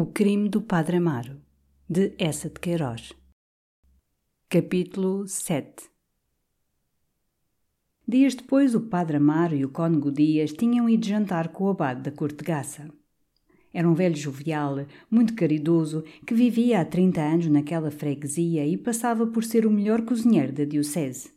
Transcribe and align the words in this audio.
O 0.00 0.06
crime 0.06 0.48
do 0.48 0.60
Padre 0.60 0.98
Amaro, 0.98 1.40
de 1.90 2.14
Essa 2.18 2.48
de 2.48 2.60
Queiroz. 2.60 3.12
Capítulo 4.48 5.26
7 5.26 5.90
Dias 8.06 8.36
depois, 8.36 8.76
o 8.76 8.82
Padre 8.82 9.16
Amaro 9.16 9.56
e 9.56 9.64
o 9.64 9.68
Cônego 9.68 10.12
Dias 10.12 10.52
tinham 10.52 10.88
ido 10.88 11.04
jantar 11.04 11.48
com 11.48 11.64
o 11.64 11.70
abade 11.70 12.02
da 12.02 12.12
Cortegaça. 12.12 12.88
Era 13.74 13.90
um 13.90 13.94
velho 13.94 14.14
jovial, 14.14 14.86
muito 15.10 15.34
caridoso, 15.34 16.04
que 16.24 16.32
vivia 16.32 16.80
há 16.80 16.84
30 16.84 17.20
anos 17.20 17.46
naquela 17.48 17.90
freguesia 17.90 18.64
e 18.64 18.76
passava 18.76 19.26
por 19.26 19.42
ser 19.42 19.66
o 19.66 19.70
melhor 19.70 20.02
cozinheiro 20.02 20.52
da 20.52 20.64
diocese. 20.64 21.32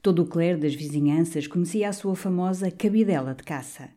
Todo 0.00 0.22
o 0.22 0.26
clero 0.26 0.58
das 0.58 0.74
vizinhanças 0.74 1.46
conhecia 1.46 1.90
a 1.90 1.92
sua 1.92 2.16
famosa 2.16 2.70
cabidela 2.70 3.34
de 3.34 3.42
caça. 3.42 3.90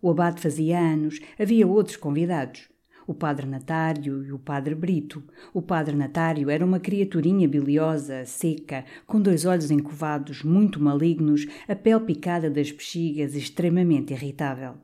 O 0.00 0.08
abade 0.08 0.40
fazia 0.40 0.78
anos, 0.78 1.18
havia 1.36 1.66
outros 1.66 1.96
convidados 1.96 2.72
o 3.06 3.14
padre 3.14 3.46
Natário 3.46 4.24
e 4.24 4.32
o 4.32 4.38
padre 4.38 4.74
Brito. 4.74 5.22
O 5.52 5.60
padre 5.60 5.94
Natário 5.94 6.50
era 6.50 6.64
uma 6.64 6.80
criaturinha 6.80 7.48
biliosa, 7.48 8.24
seca, 8.24 8.84
com 9.06 9.20
dois 9.20 9.44
olhos 9.44 9.70
encovados, 9.70 10.42
muito 10.42 10.80
malignos, 10.80 11.46
a 11.68 11.74
pele 11.74 12.00
picada 12.00 12.50
das 12.50 12.70
bexigas, 12.70 13.34
extremamente 13.34 14.12
irritável. 14.12 14.74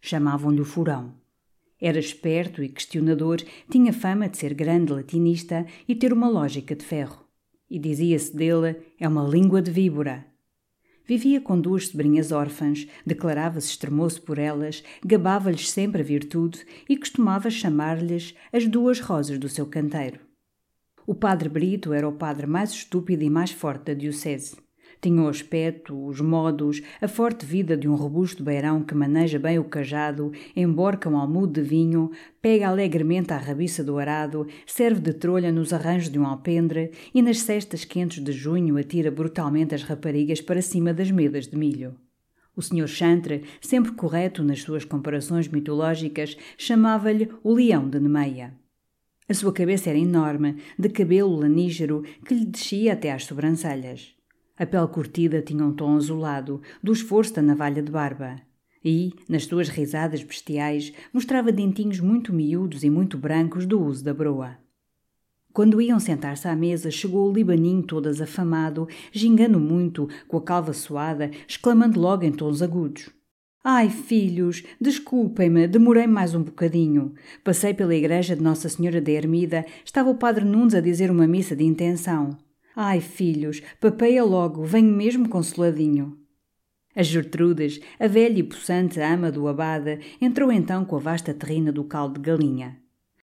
Chamavam-lhe 0.00 0.60
o 0.60 0.64
furão. 0.64 1.14
Era 1.80 1.98
esperto 1.98 2.62
e 2.62 2.68
questionador, 2.68 3.42
tinha 3.68 3.92
fama 3.92 4.28
de 4.28 4.38
ser 4.38 4.54
grande 4.54 4.92
latinista 4.92 5.66
e 5.88 5.94
ter 5.94 6.12
uma 6.12 6.28
lógica 6.28 6.76
de 6.76 6.84
ferro. 6.84 7.24
E 7.68 7.78
dizia-se 7.78 8.36
dele: 8.36 8.76
é 9.00 9.08
uma 9.08 9.26
língua 9.26 9.60
de 9.60 9.70
víbora. 9.70 10.31
Vivia 11.04 11.40
com 11.40 11.60
duas 11.60 11.88
sobrinhas 11.88 12.30
órfãs, 12.30 12.86
declarava-se 13.04 13.68
extremoso 13.68 14.22
por 14.22 14.38
elas, 14.38 14.84
gabava-lhes 15.04 15.70
sempre 15.70 16.00
a 16.00 16.04
virtude 16.04 16.64
e 16.88 16.96
costumava 16.96 17.50
chamar-lhes 17.50 18.34
as 18.52 18.66
duas 18.68 19.00
rosas 19.00 19.38
do 19.38 19.48
seu 19.48 19.66
canteiro. 19.66 20.20
O 21.04 21.14
padre 21.14 21.48
Brito 21.48 21.92
era 21.92 22.08
o 22.08 22.12
padre 22.12 22.46
mais 22.46 22.70
estúpido 22.70 23.24
e 23.24 23.30
mais 23.30 23.50
forte 23.50 23.86
da 23.86 23.94
diocese. 23.94 24.56
Tinha 25.02 25.20
o 25.20 25.28
aspecto, 25.28 26.06
os 26.06 26.20
modos, 26.20 26.80
a 27.00 27.08
forte 27.08 27.44
vida 27.44 27.76
de 27.76 27.88
um 27.88 27.96
robusto 27.96 28.44
beirão 28.44 28.84
que 28.84 28.94
maneja 28.94 29.36
bem 29.36 29.58
o 29.58 29.64
cajado, 29.64 30.30
emborca 30.54 31.08
um 31.08 31.18
almudo 31.18 31.60
de 31.60 31.68
vinho, 31.68 32.12
pega 32.40 32.68
alegremente 32.68 33.32
à 33.32 33.36
rabiça 33.36 33.82
do 33.82 33.98
arado, 33.98 34.46
serve 34.64 35.00
de 35.00 35.12
trolha 35.12 35.50
nos 35.50 35.72
arranjos 35.72 36.08
de 36.08 36.20
um 36.20 36.24
alpendre 36.24 36.92
e 37.12 37.20
nas 37.20 37.40
cestas 37.40 37.84
quentes 37.84 38.22
de 38.22 38.30
junho 38.30 38.76
atira 38.76 39.10
brutalmente 39.10 39.74
as 39.74 39.82
raparigas 39.82 40.40
para 40.40 40.62
cima 40.62 40.94
das 40.94 41.10
medas 41.10 41.48
de 41.48 41.56
milho. 41.56 41.96
O 42.54 42.62
Sr. 42.62 42.86
Chantre, 42.86 43.42
sempre 43.60 43.90
correto 43.90 44.44
nas 44.44 44.62
suas 44.62 44.84
comparações 44.84 45.48
mitológicas, 45.48 46.36
chamava-lhe 46.56 47.28
o 47.42 47.52
Leão 47.52 47.90
de 47.90 47.98
Nemeia. 47.98 48.54
A 49.28 49.34
sua 49.34 49.52
cabeça 49.52 49.90
era 49.90 49.98
enorme, 49.98 50.58
de 50.78 50.88
cabelo 50.88 51.34
lanígero 51.34 52.04
que 52.24 52.34
lhe 52.34 52.44
descia 52.44 52.92
até 52.92 53.10
às 53.10 53.24
sobrancelhas. 53.24 54.21
A 54.62 54.66
pele 54.66 54.86
curtida 54.86 55.42
tinha 55.42 55.64
um 55.64 55.72
tom 55.72 55.96
azulado, 55.96 56.62
do 56.80 56.92
esforço 56.92 57.34
da 57.34 57.42
navalha 57.42 57.82
de 57.82 57.90
barba. 57.90 58.36
E, 58.84 59.12
nas 59.28 59.44
suas 59.44 59.68
risadas 59.68 60.22
bestiais, 60.22 60.92
mostrava 61.12 61.50
dentinhos 61.50 61.98
muito 61.98 62.32
miúdos 62.32 62.84
e 62.84 62.88
muito 62.88 63.18
brancos 63.18 63.66
do 63.66 63.82
uso 63.82 64.04
da 64.04 64.14
broa. 64.14 64.56
Quando 65.52 65.82
iam 65.82 65.98
sentar-se 65.98 66.46
à 66.46 66.54
mesa, 66.54 66.92
chegou 66.92 67.28
o 67.28 67.32
libaninho 67.32 67.82
todo 67.82 68.06
afamado, 68.06 68.86
gingando 69.10 69.58
muito, 69.58 70.08
com 70.28 70.36
a 70.36 70.40
calva 70.40 70.72
suada, 70.72 71.28
exclamando 71.48 71.98
logo 71.98 72.22
em 72.22 72.30
tons 72.30 72.62
agudos. 72.62 73.10
Ai, 73.64 73.90
filhos, 73.90 74.62
desculpem-me, 74.80 75.66
demorei 75.66 76.06
mais 76.06 76.36
um 76.36 76.42
bocadinho. 76.44 77.14
Passei 77.42 77.74
pela 77.74 77.96
igreja 77.96 78.36
de 78.36 78.42
Nossa 78.44 78.68
Senhora 78.68 79.00
da 79.00 79.10
Ermida, 79.10 79.66
estava 79.84 80.08
o 80.08 80.14
padre 80.14 80.44
Nunes 80.44 80.76
a 80.76 80.80
dizer 80.80 81.10
uma 81.10 81.26
missa 81.26 81.56
de 81.56 81.64
intenção. 81.64 82.38
Ai, 82.74 83.00
filhos, 83.00 83.60
papeia 83.80 84.24
logo, 84.24 84.64
venho 84.64 84.90
mesmo 84.90 85.28
consoladinho. 85.28 86.18
A 86.94 87.02
Gertrudes, 87.02 87.80
a 87.98 88.06
velha 88.06 88.38
e 88.38 88.42
possante 88.42 89.00
ama 89.00 89.30
do 89.30 89.48
abade, 89.48 90.00
entrou 90.20 90.50
então 90.52 90.84
com 90.84 90.96
a 90.96 90.98
vasta 90.98 91.32
terrina 91.32 91.72
do 91.72 91.84
caldo 91.84 92.20
de 92.20 92.30
galinha. 92.30 92.78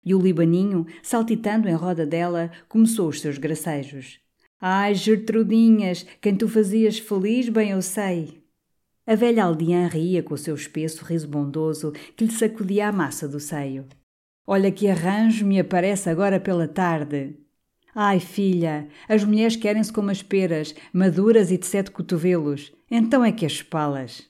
E 0.05 0.15
o 0.15 0.21
libaninho, 0.21 0.87
saltitando 1.03 1.69
em 1.69 1.75
roda 1.75 2.05
dela, 2.05 2.51
começou 2.69 3.09
os 3.09 3.21
seus 3.21 3.39
gracejos. 3.39 4.21
Ai, 4.61 4.95
Gertrudinhas, 4.95 6.07
quem 6.21 6.37
tu 6.37 6.49
fazias 6.49 6.99
feliz, 6.99 7.49
bem 7.49 7.71
eu 7.71 7.83
sei. 7.83 8.43
A 9.05 9.17
velha 9.17 9.45
aldeã 9.45 9.89
ria 9.89 10.23
com 10.23 10.35
o 10.35 10.39
seu 10.39 10.55
espesso 10.55 11.05
riso 11.05 11.27
bondoso 11.27 11.93
que 12.17 12.25
lhe 12.25 12.33
sacudia 12.33 12.89
a 12.89 12.93
massa 12.93 13.29
do 13.29 13.41
seio. 13.41 13.87
Olha 14.47 14.71
que 14.71 14.89
arranjo 14.89 15.45
me 15.45 15.59
aparece 15.59 16.09
agora 16.09 16.39
pela 16.39 16.69
tarde. 16.69 17.37
Ai, 17.95 18.21
filha, 18.21 18.89
as 19.07 19.23
mulheres 19.23 19.55
querem-se 19.55 19.93
como 19.93 20.11
as 20.11 20.23
peras, 20.23 20.75
maduras 20.93 21.51
e 21.51 21.59
de 21.59 21.67
sete 21.67 21.91
cotovelos. 21.91 22.73
Então 22.91 23.23
é 23.23 23.31
que 23.31 23.45
as 23.45 23.61
palas. 23.61 24.27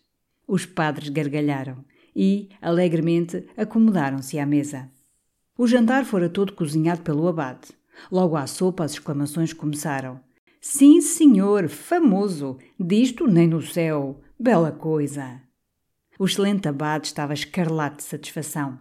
Os 0.49 0.67
padres 0.67 1.09
gargalharam 1.09 1.85
e, 2.15 2.49
alegremente, 2.61 3.47
acomodaram-se 3.57 4.39
à 4.39 4.45
mesa. 4.45 4.91
O 5.57 5.67
jantar 5.67 6.05
fora 6.05 6.29
todo 6.29 6.55
cozinhado 6.55 7.03
pelo 7.03 7.29
abade. 7.29 7.69
Logo 8.11 8.37
à 8.37 8.49
sopa 8.49 8.85
as 8.85 8.95
exclamações 8.95 9.53
começaram. 9.53 10.21
Sim, 10.61 11.01
senhor, 11.01 11.69
famoso! 11.69 12.59
Disto 12.79 13.29
nem 13.29 13.47
no 13.47 13.63
céu! 13.63 14.21
Bela 14.39 14.73
coisa! 14.73 15.41
O 16.19 16.25
excelente 16.25 16.69
abade 16.69 17.07
estava 17.07 17.33
escarlate 17.33 17.99
de 17.99 18.03
satisfação. 18.05 18.79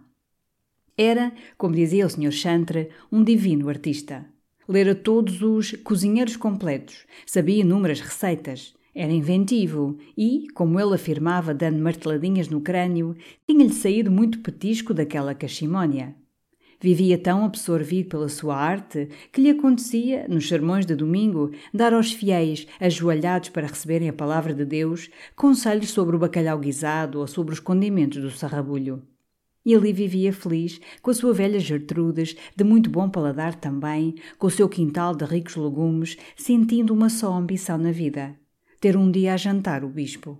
Era, 0.96 1.32
como 1.56 1.74
dizia 1.74 2.06
o 2.06 2.10
senhor 2.10 2.32
Chantre, 2.32 2.90
um 3.10 3.22
divino 3.22 3.68
artista. 3.68 4.31
Lera 4.72 4.94
todos 4.94 5.42
os 5.42 5.72
cozinheiros 5.84 6.34
completos, 6.34 7.04
sabia 7.26 7.60
inúmeras 7.60 8.00
receitas, 8.00 8.72
era 8.94 9.12
inventivo 9.12 9.98
e, 10.16 10.46
como 10.54 10.80
ele 10.80 10.94
afirmava 10.94 11.52
dando 11.52 11.78
marteladinhas 11.78 12.48
no 12.48 12.58
crânio, 12.58 13.14
tinha-lhe 13.46 13.74
saído 13.74 14.10
muito 14.10 14.38
petisco 14.38 14.94
daquela 14.94 15.34
cachimónia. 15.34 16.16
Vivia 16.80 17.18
tão 17.18 17.44
absorvido 17.44 18.08
pela 18.08 18.30
sua 18.30 18.56
arte 18.56 19.10
que 19.30 19.42
lhe 19.42 19.50
acontecia, 19.50 20.26
nos 20.26 20.48
sermões 20.48 20.86
de 20.86 20.96
domingo, 20.96 21.50
dar 21.74 21.92
aos 21.92 22.10
fiéis, 22.10 22.66
ajoelhados 22.80 23.50
para 23.50 23.66
receberem 23.66 24.08
a 24.08 24.12
palavra 24.14 24.54
de 24.54 24.64
Deus, 24.64 25.10
conselhos 25.36 25.90
sobre 25.90 26.16
o 26.16 26.18
bacalhau 26.18 26.58
guisado 26.58 27.20
ou 27.20 27.26
sobre 27.26 27.52
os 27.52 27.60
condimentos 27.60 28.22
do 28.22 28.30
sarrabulho. 28.30 29.02
E 29.64 29.74
ali 29.74 29.92
vivia 29.92 30.32
feliz, 30.32 30.80
com 31.00 31.10
a 31.10 31.14
sua 31.14 31.32
velha 31.32 31.60
Gertrudes, 31.60 32.36
de 32.56 32.64
muito 32.64 32.90
bom 32.90 33.08
paladar 33.08 33.54
também, 33.54 34.16
com 34.38 34.48
o 34.48 34.50
seu 34.50 34.68
quintal 34.68 35.14
de 35.14 35.24
ricos 35.24 35.56
legumes, 35.56 36.16
sentindo 36.36 36.92
uma 36.92 37.08
só 37.08 37.32
ambição 37.32 37.78
na 37.78 37.92
vida: 37.92 38.36
ter 38.80 38.96
um 38.96 39.10
dia 39.10 39.34
a 39.34 39.36
jantar 39.36 39.84
o 39.84 39.88
bispo. 39.88 40.38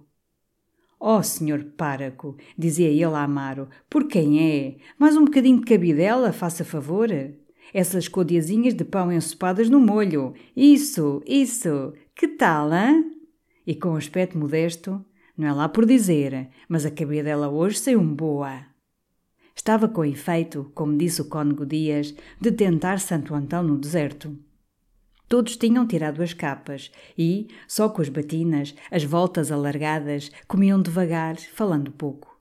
Oh, 0.98 1.20
senhor 1.20 1.64
páraco, 1.76 2.36
dizia 2.56 2.88
ele 2.88 3.04
a 3.04 3.24
Amaro, 3.24 3.68
por 3.90 4.06
quem 4.06 4.40
é? 4.40 4.76
Mais 4.96 5.16
um 5.16 5.24
bocadinho 5.24 5.58
de 5.58 5.64
cabidela, 5.64 6.32
faça 6.32 6.64
favor. 6.64 7.08
Essas 7.74 8.06
codiazinhas 8.06 8.74
de 8.74 8.84
pão 8.84 9.10
ensopadas 9.10 9.68
no 9.68 9.80
molho. 9.80 10.34
Isso, 10.54 11.20
isso. 11.26 11.92
Que 12.14 12.28
tal, 12.28 12.70
hã? 12.70 13.04
E 13.66 13.74
com 13.74 13.96
aspecto 13.96 14.38
modesto, 14.38 15.04
não 15.36 15.48
é 15.48 15.52
lá 15.52 15.68
por 15.68 15.86
dizer, 15.86 16.48
mas 16.68 16.84
a 16.84 16.90
cabidela 16.90 17.48
hoje 17.48 17.78
saiu 17.78 18.00
boa. 18.00 18.71
Estava 19.62 19.86
com 19.86 20.04
efeito, 20.04 20.72
como 20.74 20.98
disse 20.98 21.22
o 21.22 21.28
cônego 21.28 21.64
Dias, 21.64 22.12
de 22.40 22.50
tentar 22.50 22.98
Santo 22.98 23.32
Antão 23.32 23.62
no 23.62 23.78
deserto. 23.78 24.36
Todos 25.28 25.56
tinham 25.56 25.86
tirado 25.86 26.20
as 26.20 26.34
capas 26.34 26.90
e, 27.16 27.46
só 27.68 27.88
com 27.88 28.02
as 28.02 28.08
batinas, 28.08 28.74
as 28.90 29.04
voltas 29.04 29.52
alargadas, 29.52 30.32
comiam 30.48 30.82
devagar, 30.82 31.36
falando 31.36 31.92
pouco. 31.92 32.36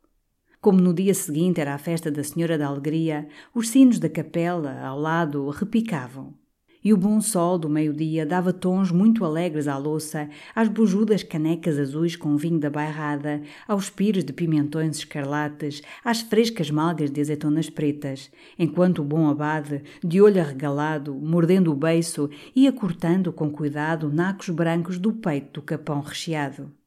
Como 0.60 0.81
no 0.81 0.96
dia 0.96 1.14
seguinte 1.14 1.62
era 1.62 1.76
a 1.76 1.78
festa 1.78 2.10
da 2.10 2.24
Senhora 2.24 2.58
da 2.58 2.66
Alegria, 2.66 3.28
os 3.54 3.70
sinos 3.70 4.00
da 4.00 4.10
capela, 4.10 4.81
ao 4.81 4.98
lado, 4.98 5.48
repicavam 5.51 6.41
e 6.83 6.94
o 6.94 6.98
bom 6.98 7.22
sol 7.22 7.57
do 7.57 7.69
meio-dia 7.69 8.25
dava 8.25 8.51
tons 8.51 8.92
muito 8.92 9.24
alegres 9.24 9.68
à 9.68 9.78
louça, 9.78 10.30
às 10.56 10.68
bujudas 10.68 11.24
canecas 11.24 11.78
azuis 11.78 12.16
com 12.16 12.36
vinho 12.36 12.60
da 12.60 12.69
bairrada, 12.69 13.42
aos 13.68 13.89
pires 13.89 14.24
de 14.24 14.33
pimentões 14.33 14.98
escarlates, 14.98 15.81
às 16.04 16.22
frescas 16.22 16.72
malgas 16.72 17.12
de 17.12 17.22
azeitonas 17.22 17.69
pretas, 17.69 18.31
enquanto 18.57 19.00
o 19.00 19.06
bom 19.06 19.30
abade, 19.30 19.83
de 20.04 20.22
olho 20.22 20.42
arregalado, 20.42 21.13
mordendo 21.13 21.72
o 21.72 21.75
beiço, 21.75 22.30
ia 22.56 22.72
cortando 22.72 23.31
com 23.31 23.50
cuidado 23.50 24.12
nacos 24.12 24.50
brancos 24.50 24.98
do 24.98 25.13
peito 25.13 25.60
do 25.60 25.62
capão 25.62 26.01
recheado. 26.01 26.81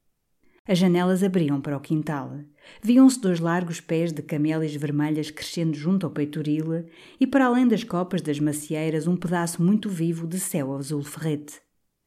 As 0.67 0.79
janelas 0.79 1.23
abriam 1.23 1.61
para 1.61 1.77
o 1.77 1.81
quintal. 1.81 2.39
Viam-se 2.83 3.21
dois 3.21 3.39
largos 3.39 3.83
pés 3.83 4.13
de 4.13 4.23
camélias 4.23 4.75
vermelhas 4.75 5.31
crescendo 5.31 5.77
junto 5.77 6.07
ao 6.07 6.13
peitoril 6.13 6.87
e, 7.21 7.27
para 7.27 7.45
além 7.45 7.69
das 7.69 7.85
copas 7.85 8.23
das 8.23 8.41
macieiras, 8.41 9.07
um 9.07 9.15
pedaço 9.15 9.63
muito 9.63 9.91
vivo 9.91 10.27
de 10.27 10.41
céu 10.41 10.75
azul 10.75 11.03
ferrete. 11.03 11.61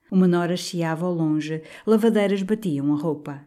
Uma 0.09 0.27
nora 0.27 0.57
chiava 0.57 1.05
ao 1.05 1.13
longe, 1.13 1.61
lavadeiras 1.85 2.41
batiam 2.41 2.91
a 2.95 2.97
roupa. 2.97 3.45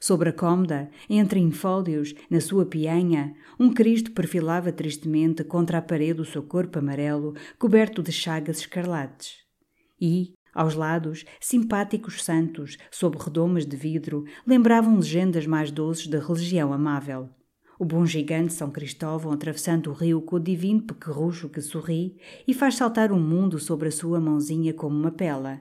Sobre 0.00 0.30
a 0.30 0.32
cômoda, 0.32 0.90
entre 1.10 1.38
infólios, 1.38 2.14
na 2.30 2.40
sua 2.40 2.64
pianha, 2.64 3.34
um 3.60 3.70
Cristo 3.70 4.12
perfilava 4.12 4.72
tristemente 4.72 5.44
contra 5.44 5.76
a 5.76 5.82
parede 5.82 6.22
o 6.22 6.24
seu 6.24 6.42
corpo 6.42 6.78
amarelo, 6.78 7.34
coberto 7.58 8.02
de 8.02 8.10
chagas 8.10 8.60
escarlates. 8.60 9.42
E, 10.00 10.32
aos 10.54 10.74
lados, 10.74 11.24
simpáticos 11.40 12.22
santos, 12.22 12.76
sob 12.90 13.16
redomas 13.18 13.64
de 13.64 13.76
vidro, 13.76 14.24
lembravam 14.46 14.96
legendas 14.96 15.46
mais 15.46 15.70
doces 15.70 16.06
da 16.06 16.18
religião 16.18 16.72
amável. 16.72 17.28
O 17.78 17.84
bom 17.84 18.06
gigante 18.06 18.52
São 18.52 18.70
Cristóvão 18.70 19.32
atravessando 19.32 19.90
o 19.90 19.92
rio 19.92 20.22
com 20.22 20.36
o 20.36 20.40
divino 20.40 20.82
pequerrucho 20.82 21.48
que 21.48 21.60
sorri 21.60 22.16
e 22.46 22.54
faz 22.54 22.76
saltar 22.76 23.10
o 23.10 23.18
mundo 23.18 23.58
sobre 23.58 23.88
a 23.88 23.92
sua 23.92 24.20
mãozinha 24.20 24.72
como 24.72 24.96
uma 24.96 25.10
pela. 25.10 25.60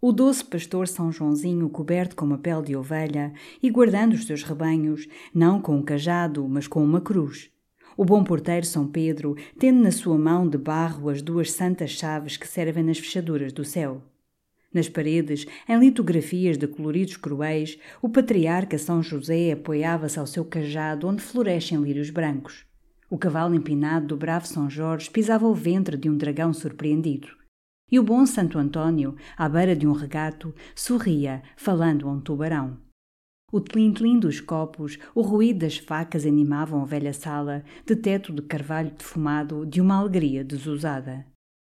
O 0.00 0.10
doce 0.10 0.44
pastor 0.44 0.88
São 0.88 1.12
Joãozinho, 1.12 1.70
coberto 1.70 2.16
com 2.16 2.24
uma 2.24 2.38
pele 2.38 2.62
de 2.62 2.76
ovelha 2.76 3.32
e 3.62 3.70
guardando 3.70 4.14
os 4.14 4.26
seus 4.26 4.42
rebanhos, 4.42 5.06
não 5.32 5.60
com 5.60 5.76
um 5.76 5.82
cajado, 5.82 6.48
mas 6.48 6.66
com 6.66 6.82
uma 6.82 7.00
cruz. 7.00 7.52
O 7.96 8.04
bom 8.04 8.24
porteiro 8.24 8.66
São 8.66 8.88
Pedro, 8.88 9.36
tendo 9.56 9.80
na 9.80 9.92
sua 9.92 10.18
mão 10.18 10.48
de 10.48 10.58
barro 10.58 11.08
as 11.08 11.22
duas 11.22 11.52
santas 11.52 11.90
chaves 11.90 12.36
que 12.36 12.48
servem 12.48 12.82
nas 12.82 12.98
fechaduras 12.98 13.52
do 13.52 13.64
céu. 13.64 14.02
Nas 14.72 14.88
paredes, 14.88 15.46
em 15.68 15.78
litografias 15.78 16.56
de 16.56 16.66
coloridos 16.66 17.16
cruéis, 17.16 17.78
o 18.00 18.08
patriarca 18.08 18.78
São 18.78 19.02
José 19.02 19.52
apoiava-se 19.52 20.18
ao 20.18 20.26
seu 20.26 20.44
cajado 20.44 21.06
onde 21.06 21.22
florescem 21.22 21.80
lírios 21.80 22.08
brancos. 22.08 22.64
O 23.10 23.18
cavalo 23.18 23.54
empinado 23.54 24.06
do 24.06 24.16
bravo 24.16 24.46
São 24.46 24.70
Jorge 24.70 25.10
pisava 25.10 25.46
o 25.46 25.54
ventre 25.54 25.98
de 25.98 26.08
um 26.08 26.16
dragão 26.16 26.54
surpreendido. 26.54 27.28
E 27.90 27.98
o 27.98 28.02
bom 28.02 28.24
Santo 28.24 28.56
Antônio, 28.56 29.14
à 29.36 29.46
beira 29.46 29.76
de 29.76 29.86
um 29.86 29.92
regato, 29.92 30.54
sorria, 30.74 31.42
falando 31.54 32.08
a 32.08 32.12
um 32.12 32.18
tubarão. 32.18 32.78
O 33.52 33.60
tlim-tlim 33.60 34.18
dos 34.18 34.40
copos, 34.40 34.98
o 35.14 35.20
ruído 35.20 35.58
das 35.58 35.76
facas 35.76 36.24
animavam 36.24 36.80
a 36.80 36.86
velha 36.86 37.12
sala, 37.12 37.62
de 37.84 37.94
teto 37.94 38.32
de 38.32 38.40
carvalho 38.40 38.90
defumado, 38.92 39.66
de 39.66 39.78
uma 39.78 39.96
alegria 39.96 40.42
desusada. 40.42 41.26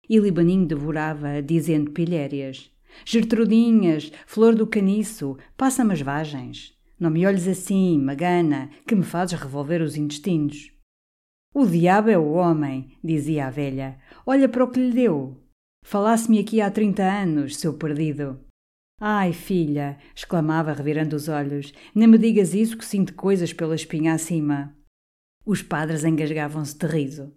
E 0.10 0.18
Libaninho 0.18 0.66
devorava, 0.66 1.40
dizendo 1.40 1.92
pilhérias: 1.92 2.72
Gertrudinhas, 3.06 4.12
flor 4.26 4.56
do 4.56 4.68
caniço, 4.68 5.38
passa-me 5.56 5.94
as 5.94 6.02
vagens. 6.02 6.78
Não 7.00 7.10
me 7.10 7.26
olhes 7.26 7.48
assim, 7.48 7.98
magana, 8.00 8.70
que 8.88 8.96
me 8.96 9.04
fazes 9.04 9.40
revolver 9.40 9.82
os 9.82 9.96
intestinos. 9.96 10.72
O 11.54 11.66
diabo 11.66 12.10
é 12.10 12.18
o 12.18 12.34
homem, 12.34 12.98
dizia 13.04 13.48
a 13.48 13.50
velha. 13.50 13.98
Olha 14.26 14.50
para 14.50 14.64
o 14.64 14.70
que 14.70 14.80
lhe 14.80 14.94
deu. 14.94 15.38
Falasse-me 15.86 16.40
aqui 16.40 16.60
há 16.60 16.70
trinta 16.70 17.04
anos, 17.04 17.58
seu 17.58 17.74
perdido. 17.74 18.40
Ai, 19.00 19.32
filha, 19.32 20.00
exclamava, 20.16 20.74
revirando 20.74 21.16
os 21.16 21.30
olhos, 21.30 21.72
nem 21.94 22.08
me 22.08 22.18
digas 22.18 22.56
isso 22.56 22.78
que 22.78 22.86
sinto 22.86 23.14
coisas 23.14 23.54
pela 23.54 23.76
espinha 23.76 24.14
acima. 24.14 24.76
Os 25.46 25.62
padres 25.62 26.04
engasgavam-se 26.04 26.76
de 26.76 26.88
riso. 26.88 27.37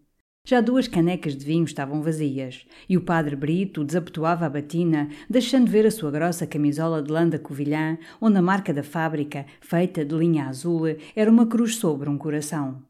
Já 0.51 0.61
duas 0.61 0.89
canecas 0.89 1.37
de 1.37 1.45
vinho 1.45 1.63
estavam 1.63 2.03
vazias, 2.03 2.67
e 2.89 2.97
o 2.97 3.01
padre 3.01 3.37
Brito 3.37 3.85
desabotoava 3.85 4.47
a 4.47 4.51
batina, 4.51 5.09
deixando 5.29 5.71
ver 5.71 5.87
a 5.87 5.93
sua 5.93 6.11
grossa 6.11 6.45
camisola 6.45 7.01
de 7.01 7.13
lã 7.13 7.29
da 7.29 7.39
Covilhã, 7.39 7.97
onde 8.21 8.37
a 8.37 8.43
marca 8.43 8.75
da 8.75 8.83
fábrica, 8.83 9.47
feita 9.61 10.05
de 10.05 10.13
linha 10.13 10.47
azul, 10.47 10.87
era 11.15 11.31
uma 11.31 11.47
cruz 11.47 11.77
sobre 11.77 12.11
um 12.11 12.19
coração. 12.19 12.83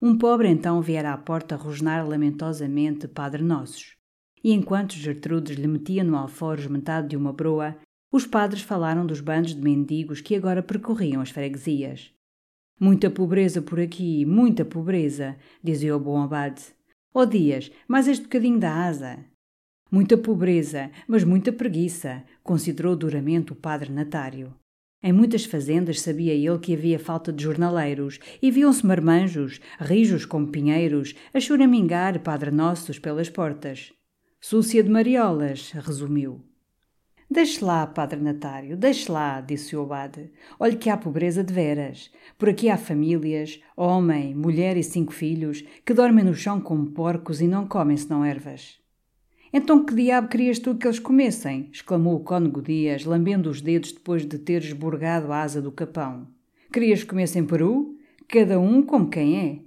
Um 0.00 0.16
pobre 0.16 0.46
então 0.46 0.80
viera 0.80 1.12
à 1.12 1.18
porta 1.18 1.56
rosnar 1.56 2.08
lamentosamente 2.08 3.08
Padre 3.08 3.42
Nossos 3.42 3.96
e 4.44 4.52
enquanto 4.52 4.94
Gertrudes 4.94 5.56
lhe 5.56 5.66
metia 5.66 6.04
no 6.04 6.16
alforje 6.16 6.68
metade 6.68 7.08
de 7.08 7.16
uma 7.16 7.32
broa, 7.32 7.76
os 8.12 8.24
padres 8.24 8.62
falaram 8.62 9.04
dos 9.04 9.20
bandos 9.20 9.52
de 9.52 9.60
mendigos 9.60 10.20
que 10.20 10.36
agora 10.36 10.62
percorriam 10.62 11.20
as 11.20 11.30
freguesias. 11.30 12.12
Muita 12.78 13.10
pobreza 13.10 13.60
por 13.60 13.80
aqui, 13.80 14.24
muita 14.24 14.64
pobreza, 14.64 15.36
dizia 15.60 15.96
o 15.96 15.98
bom 15.98 16.22
abade. 16.22 16.62
Oh, 17.16 17.24
Dias, 17.24 17.70
mais 17.86 18.08
este 18.08 18.24
bocadinho 18.24 18.58
da 18.58 18.86
asa. 18.86 19.24
Muita 19.88 20.18
pobreza, 20.18 20.90
mas 21.06 21.22
muita 21.22 21.52
preguiça, 21.52 22.24
considerou 22.42 22.96
duramente 22.96 23.52
o 23.52 23.54
padre 23.54 23.92
Natário. 23.92 24.52
Em 25.00 25.12
muitas 25.12 25.44
fazendas 25.44 26.00
sabia 26.00 26.34
ele 26.34 26.58
que 26.58 26.74
havia 26.74 26.98
falta 26.98 27.32
de 27.32 27.44
jornaleiros 27.44 28.18
e 28.42 28.50
viam-se 28.50 28.84
marmanjos, 28.84 29.60
rijos 29.78 30.24
como 30.26 30.50
pinheiros, 30.50 31.14
a 31.32 31.38
choramingar 31.38 32.18
Padre 32.18 32.50
Nossos 32.50 32.98
pelas 32.98 33.30
portas. 33.30 33.92
Súcia 34.40 34.82
de 34.82 34.90
Mariolas, 34.90 35.70
resumiu. 35.70 36.42
Deixe 37.34 37.64
lá, 37.64 37.84
Padre 37.84 38.20
Natário, 38.20 38.76
deixe 38.76 39.10
lá, 39.10 39.40
disse 39.40 39.74
o 39.74 39.82
abade. 39.82 40.30
Olhe 40.56 40.76
que 40.76 40.88
há 40.88 40.96
pobreza 40.96 41.42
de 41.42 41.52
veras. 41.52 42.12
Por 42.38 42.48
aqui 42.48 42.70
há 42.70 42.76
famílias, 42.76 43.60
homem, 43.76 44.32
mulher 44.32 44.76
e 44.76 44.84
cinco 44.84 45.12
filhos, 45.12 45.64
que 45.84 45.92
dormem 45.92 46.24
no 46.24 46.32
chão 46.32 46.60
como 46.60 46.92
porcos 46.92 47.40
e 47.40 47.48
não 47.48 47.66
comem 47.66 47.96
senão 47.96 48.24
ervas. 48.24 48.78
Então 49.52 49.84
que 49.84 49.96
diabo 49.96 50.28
querias 50.28 50.60
tu 50.60 50.76
que 50.76 50.86
eles 50.86 51.00
comessem? 51.00 51.70
exclamou 51.72 52.14
o 52.14 52.20
cônego 52.20 52.62
Dias, 52.62 53.04
lambendo 53.04 53.50
os 53.50 53.60
dedos 53.60 53.90
depois 53.90 54.24
de 54.24 54.38
ter 54.38 54.62
esburgado 54.62 55.32
a 55.32 55.42
asa 55.42 55.60
do 55.60 55.72
capão. 55.72 56.28
Querias 56.72 57.02
que 57.02 57.08
comessem 57.08 57.44
peru? 57.44 57.98
Cada 58.28 58.60
um 58.60 58.80
como 58.80 59.10
quem 59.10 59.40
é. 59.40 59.58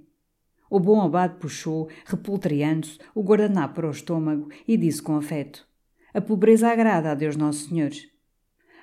O 0.70 0.80
bom 0.80 1.02
abade 1.02 1.34
puxou, 1.38 1.90
repultreando-se, 2.06 2.98
o 3.14 3.22
guardanapo 3.22 3.74
para 3.74 3.88
o 3.88 3.90
estômago 3.90 4.48
e 4.66 4.74
disse 4.78 5.02
com 5.02 5.16
afeto: 5.16 5.67
A 6.14 6.20
pobreza 6.20 6.68
agrada 6.68 7.10
a 7.12 7.14
Deus 7.14 7.36
Nosso 7.36 7.68
Senhor. 7.68 7.92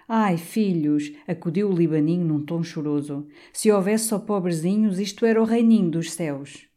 Ai, 0.07 0.37
filhos, 0.37 1.11
acudiu 1.27 1.69
o 1.69 1.75
libaninho 1.75 2.23
num 2.23 2.45
tom 2.45 2.61
choroso, 2.61 3.27
se 3.51 3.71
houvesse 3.71 4.09
só 4.09 4.19
pobrezinhos, 4.19 4.99
isto 4.99 5.25
era 5.25 5.41
o 5.41 5.45
reininho 5.45 5.89
dos 5.89 6.11
céus. 6.11 6.67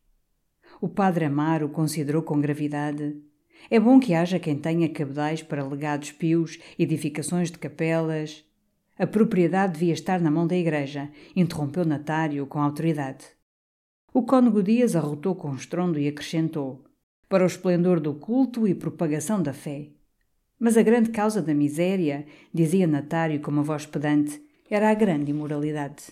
O 0.80 0.88
padre 0.88 1.26
Amaro 1.26 1.68
considerou 1.68 2.22
com 2.22 2.40
gravidade. 2.40 3.20
É 3.70 3.78
bom 3.78 4.00
que 4.00 4.14
haja 4.14 4.38
quem 4.38 4.56
tenha 4.56 4.88
cabedais 4.88 5.42
para 5.42 5.66
legados 5.66 6.12
pios, 6.12 6.58
edificações 6.78 7.50
de 7.50 7.58
capelas. 7.58 8.42
A 8.98 9.06
propriedade 9.06 9.74
devia 9.74 9.92
estar 9.92 10.20
na 10.20 10.30
mão 10.30 10.46
da 10.46 10.56
igreja, 10.56 11.10
interrompeu 11.36 11.84
Natário 11.84 12.46
com 12.46 12.62
autoridade. 12.62 13.26
O 14.14 14.22
cônego 14.22 14.62
Dias 14.62 14.96
arrotou 14.96 15.34
com 15.34 15.54
estrondo 15.54 15.98
e 15.98 16.08
acrescentou: 16.08 16.82
para 17.28 17.44
o 17.44 17.46
esplendor 17.46 18.00
do 18.00 18.14
culto 18.14 18.66
e 18.66 18.74
propagação 18.74 19.42
da 19.42 19.52
fé. 19.52 19.97
Mas 20.58 20.76
a 20.76 20.82
grande 20.82 21.10
causa 21.10 21.40
da 21.40 21.54
miséria, 21.54 22.26
dizia 22.52 22.86
Natário 22.86 23.40
com 23.40 23.50
uma 23.50 23.62
voz 23.62 23.86
pedante, 23.86 24.42
era 24.68 24.90
a 24.90 24.94
grande 24.94 25.30
imoralidade. 25.30 26.04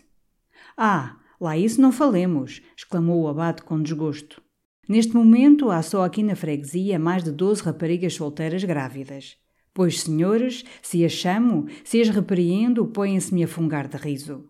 Ah, 0.77 1.17
lá 1.41 1.57
isso 1.57 1.81
não 1.81 1.93
falemos! 1.93 2.63
exclamou 2.77 3.23
o 3.23 3.29
abade 3.29 3.63
com 3.63 3.83
desgosto. 3.83 4.41
Neste 4.89 5.15
momento 5.15 5.71
há 5.71 5.83
só 5.83 6.05
aqui 6.05 6.23
na 6.23 6.37
freguesia 6.37 6.99
mais 6.99 7.25
de 7.25 7.33
doze 7.33 7.63
raparigas 7.63 8.15
solteiras 8.15 8.63
grávidas. 8.63 9.37
Pois, 9.75 10.01
senhores, 10.01 10.65
se 10.81 11.05
as 11.05 11.13
chamo, 11.13 11.67
se 11.85 12.01
as 12.01 12.09
repreendo, 12.09 12.87
põem-se-me 12.87 13.45
a 13.45 13.49
fungar 13.49 13.89
de 13.89 13.97
riso. 13.97 14.49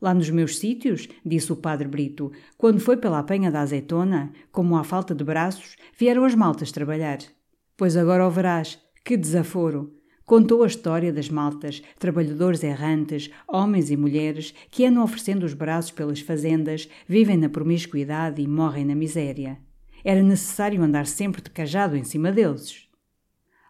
Lá 0.00 0.14
nos 0.14 0.30
meus 0.30 0.58
sítios, 0.58 1.08
disse 1.24 1.52
o 1.52 1.56
padre 1.56 1.88
Brito, 1.88 2.30
quando 2.56 2.78
foi 2.78 2.96
pela 2.96 3.18
apanha 3.18 3.50
da 3.50 3.60
azeitona, 3.60 4.32
como 4.52 4.76
há 4.76 4.84
falta 4.84 5.14
de 5.14 5.24
braços, 5.24 5.76
vieram 5.98 6.24
as 6.24 6.34
maltas 6.34 6.70
trabalhar. 6.70 7.18
Pois 7.76 7.96
agora 7.96 8.26
o 8.26 8.30
verás, 8.30 8.78
que 9.04 9.16
desaforo! 9.16 9.92
Contou 10.24 10.62
a 10.62 10.66
história 10.66 11.12
das 11.12 11.28
maltas, 11.28 11.82
trabalhadores 11.98 12.62
errantes, 12.64 13.30
homens 13.46 13.90
e 13.90 13.96
mulheres, 13.96 14.54
que 14.70 14.86
andam 14.86 15.04
oferecendo 15.04 15.44
os 15.44 15.52
braços 15.52 15.90
pelas 15.90 16.20
fazendas, 16.20 16.88
vivem 17.06 17.36
na 17.36 17.50
promiscuidade 17.50 18.40
e 18.40 18.48
morrem 18.48 18.86
na 18.86 18.94
miséria. 18.94 19.58
Era 20.02 20.22
necessário 20.22 20.82
andar 20.82 21.06
sempre 21.06 21.42
de 21.42 21.50
cajado 21.50 21.94
em 21.94 22.04
cima 22.04 22.32
deles. 22.32 22.88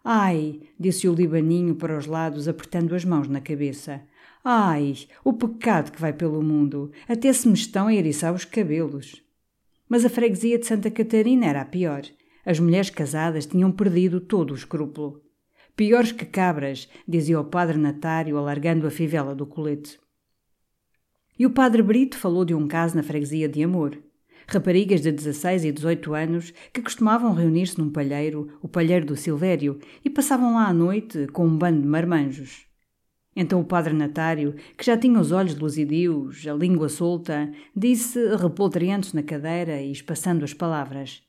Ai, 0.01 0.61
disse 0.79 1.09
o 1.09 1.13
libaninho 1.13 1.75
para 1.75 1.97
os 1.97 2.05
lados, 2.05 2.47
apertando 2.47 2.95
as 2.95 3.03
mãos 3.03 3.27
na 3.27 3.41
cabeça. 3.41 4.01
Ai, 4.41 4.95
o 5.25 5.33
pecado 5.33 5.91
que 5.91 5.99
vai 5.99 6.13
pelo 6.13 6.41
mundo, 6.41 6.91
até 7.05 7.33
se 7.33 7.49
me 7.49 7.55
estão 7.55 7.87
a 7.87 7.93
eriçar 7.93 8.33
os 8.33 8.45
cabelos. 8.45 9.21
Mas 9.89 10.05
a 10.05 10.09
freguesia 10.09 10.57
de 10.57 10.65
Santa 10.65 10.89
Catarina 10.89 11.47
era 11.47 11.61
a 11.61 11.65
pior. 11.65 12.03
As 12.45 12.59
mulheres 12.59 12.89
casadas 12.89 13.45
tinham 13.45 13.71
perdido 13.71 14.21
todo 14.21 14.51
o 14.51 14.55
escrúpulo. 14.55 15.24
Piores 15.75 16.13
que 16.13 16.23
cabras, 16.23 16.87
dizia 17.05 17.37
o 17.37 17.43
padre 17.43 17.77
Natário, 17.77 18.37
alargando 18.37 18.87
a 18.87 18.89
fivela 18.89 19.35
do 19.35 19.45
colete. 19.45 19.99
E 21.37 21.45
o 21.45 21.49
padre 21.49 21.81
Brito 21.81 22.17
falou 22.17 22.45
de 22.45 22.55
um 22.55 22.65
caso 22.65 22.95
na 22.95 23.03
freguesia 23.03 23.49
de 23.49 23.61
Amor. 23.61 23.97
Raparigas 24.47 25.01
de 25.01 25.11
16 25.11 25.65
e 25.65 25.73
18 25.73 26.13
anos 26.13 26.53
que 26.71 26.81
costumavam 26.81 27.33
reunir-se 27.33 27.77
num 27.77 27.89
palheiro, 27.89 28.57
o 28.61 28.69
palheiro 28.69 29.05
do 29.05 29.17
Silvério, 29.17 29.77
e 30.03 30.09
passavam 30.09 30.53
lá 30.53 30.67
à 30.67 30.73
noite 30.73 31.27
com 31.33 31.45
um 31.45 31.57
bando 31.57 31.81
de 31.81 31.87
marmanjos. 31.87 32.65
Então 33.35 33.59
o 33.59 33.65
padre 33.65 33.93
Natário, 33.93 34.55
que 34.77 34.85
já 34.85 34.97
tinha 34.97 35.19
os 35.19 35.33
olhos 35.33 35.57
luzidios, 35.57 36.47
a 36.47 36.53
língua 36.53 36.87
solta, 36.87 37.51
disse, 37.75 38.33
repoltreando-se 38.37 39.13
na 39.13 39.23
cadeira 39.23 39.81
e 39.81 39.91
espaçando 39.91 40.45
as 40.45 40.53
palavras: 40.53 41.21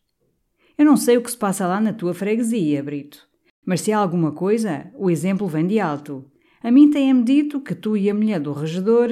Eu 0.78 0.84
não 0.84 0.96
sei 0.96 1.16
o 1.16 1.22
que 1.22 1.32
se 1.32 1.36
passa 1.36 1.66
lá 1.66 1.80
na 1.80 1.92
tua 1.92 2.14
freguesia, 2.14 2.80
Brito. 2.80 3.25
Mas 3.66 3.80
se 3.80 3.92
há 3.92 3.98
alguma 3.98 4.30
coisa, 4.30 4.92
o 4.94 5.10
exemplo 5.10 5.48
vem 5.48 5.66
de 5.66 5.80
alto. 5.80 6.24
A 6.62 6.70
mim 6.70 6.88
têm-me 6.88 7.24
dito 7.24 7.60
que 7.60 7.74
tu 7.74 7.96
e 7.96 8.08
a 8.08 8.14
mulher 8.14 8.38
do 8.38 8.52
regedor. 8.52 9.10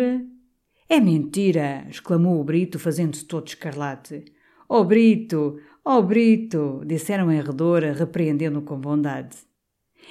É 0.88 1.00
mentira! 1.00 1.84
exclamou 1.90 2.40
o 2.40 2.44
Brito, 2.44 2.78
fazendo-se 2.78 3.24
todo 3.24 3.48
escarlate. 3.48 4.24
Oh 4.68 4.84
Brito! 4.84 5.58
Oh 5.84 6.02
Brito! 6.02 6.82
disseram 6.86 7.32
em 7.32 7.42
redor, 7.42 7.82
repreendendo-o 7.82 8.62
com 8.62 8.78
bondade. 8.78 9.36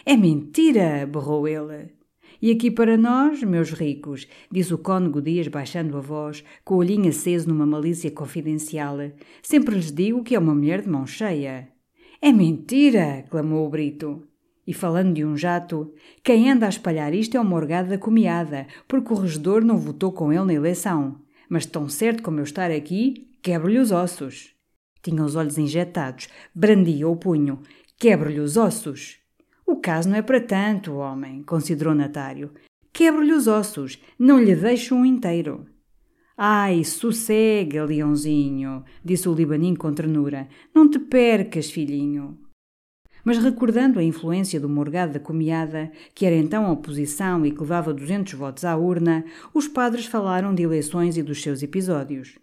É 0.05 0.17
mentira! 0.17 1.07
berrou 1.07 1.47
ele. 1.47 1.93
E 2.41 2.51
aqui 2.51 2.69
para 2.69 2.97
nós, 2.97 3.41
meus 3.43 3.71
ricos, 3.71 4.27
disse 4.51 4.73
o 4.73 4.77
cônego 4.77 5.21
Dias 5.21 5.47
baixando 5.47 5.95
a 5.97 6.01
voz, 6.01 6.43
com 6.65 6.75
o 6.75 6.77
olhinho 6.79 7.07
aceso 7.07 7.47
numa 7.47 7.65
malícia 7.65 8.11
confidencial, 8.11 8.97
sempre 9.41 9.75
lhes 9.75 9.89
digo 9.89 10.21
que 10.21 10.35
é 10.35 10.39
uma 10.39 10.53
mulher 10.53 10.81
de 10.81 10.89
mão 10.89 11.07
cheia. 11.07 11.69
É 12.21 12.33
mentira! 12.33 13.25
clamou 13.29 13.65
o 13.65 13.69
Brito. 13.69 14.27
E 14.65 14.73
falando 14.73 15.13
de 15.13 15.25
um 15.25 15.35
jato, 15.35 15.93
quem 16.23 16.49
anda 16.49 16.65
a 16.65 16.69
espalhar 16.69 17.13
isto 17.13 17.35
é 17.35 17.39
o 17.39 17.45
morgado 17.45 17.89
da 17.89 17.97
comiada, 17.97 18.65
porque 18.87 19.11
o 19.11 19.17
regedor 19.17 19.63
não 19.63 19.77
votou 19.77 20.11
com 20.11 20.31
ele 20.31 20.45
na 20.45 20.53
eleição. 20.53 21.19
Mas 21.49 21.65
tão 21.65 21.89
certo 21.89 22.23
como 22.23 22.39
eu 22.39 22.43
estar 22.43 22.71
aqui, 22.71 23.29
quebro-lhe 23.41 23.77
os 23.77 23.91
ossos. 23.91 24.53
Tinha 25.01 25.23
os 25.23 25.35
olhos 25.35 25.57
injetados, 25.57 26.29
brandia 26.55 27.07
o 27.09 27.15
punho. 27.15 27.59
Quebro-lhe 27.99 28.39
os 28.39 28.55
ossos. 28.55 29.17
O 29.65 29.75
caso 29.75 30.09
não 30.09 30.15
é 30.15 30.21
para 30.21 30.39
tanto, 30.39 30.95
homem, 30.95 31.43
considerou 31.43 31.93
Natário. 31.93 32.51
Quebro-lhe 32.93 33.33
os 33.33 33.47
ossos, 33.47 34.01
não 34.17 34.41
lhe 34.41 34.55
deixo 34.55 34.95
um 34.95 35.05
inteiro. 35.05 35.65
Ai, 36.37 36.83
sossega, 36.83 37.85
leãozinho, 37.85 38.83
disse 39.03 39.29
o 39.29 39.33
libaninho 39.33 39.77
com 39.77 39.93
ternura. 39.93 40.47
Não 40.73 40.89
te 40.89 40.99
percas, 40.99 41.69
filhinho. 41.69 42.39
Mas 43.23 43.37
recordando 43.37 43.99
a 43.99 44.03
influência 44.03 44.59
do 44.59 44.67
morgado 44.67 45.13
da 45.13 45.19
comiada, 45.19 45.91
que 46.13 46.25
era 46.25 46.35
então 46.35 46.71
oposição 46.71 47.45
e 47.45 47.51
que 47.51 47.59
levava 47.59 47.93
duzentos 47.93 48.33
votos 48.33 48.65
à 48.65 48.75
urna, 48.75 49.23
os 49.53 49.67
padres 49.67 50.05
falaram 50.05 50.53
de 50.53 50.63
eleições 50.63 51.17
e 51.17 51.23
dos 51.23 51.41
seus 51.41 51.63
episódios. 51.63 52.37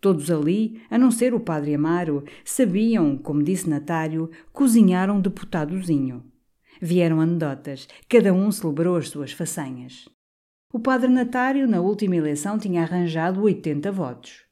Todos 0.00 0.30
ali, 0.30 0.80
a 0.90 0.98
não 0.98 1.10
ser 1.10 1.32
o 1.32 1.40
padre 1.40 1.74
Amaro, 1.74 2.24
sabiam, 2.44 3.16
como 3.16 3.42
disse 3.42 3.68
Natário, 3.68 4.30
cozinhar 4.52 5.10
um 5.10 5.20
deputadozinho. 5.20 6.22
Vieram 6.80 7.20
anedotas, 7.20 7.88
cada 8.08 8.32
um 8.32 8.50
celebrou 8.52 8.96
as 8.96 9.08
suas 9.08 9.32
façanhas. 9.32 10.08
O 10.72 10.78
padre 10.78 11.08
Natário, 11.08 11.66
na 11.66 11.80
última 11.80 12.16
eleição, 12.16 12.58
tinha 12.58 12.82
arranjado 12.82 13.40
80 13.40 13.90
votos. 13.90 14.42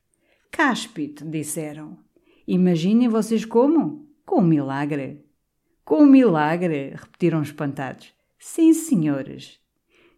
Cáspite, 0.50 1.24
disseram. 1.24 1.98
Imaginem 2.46 3.08
vocês 3.08 3.44
como? 3.44 4.08
Com 4.24 4.40
um 4.40 4.46
milagre. 4.46 5.21
Com 5.92 6.04
um 6.04 6.06
milagre, 6.06 6.94
repetiram 6.94 7.42
espantados. 7.42 8.14
Sim, 8.38 8.72
senhores. 8.72 9.58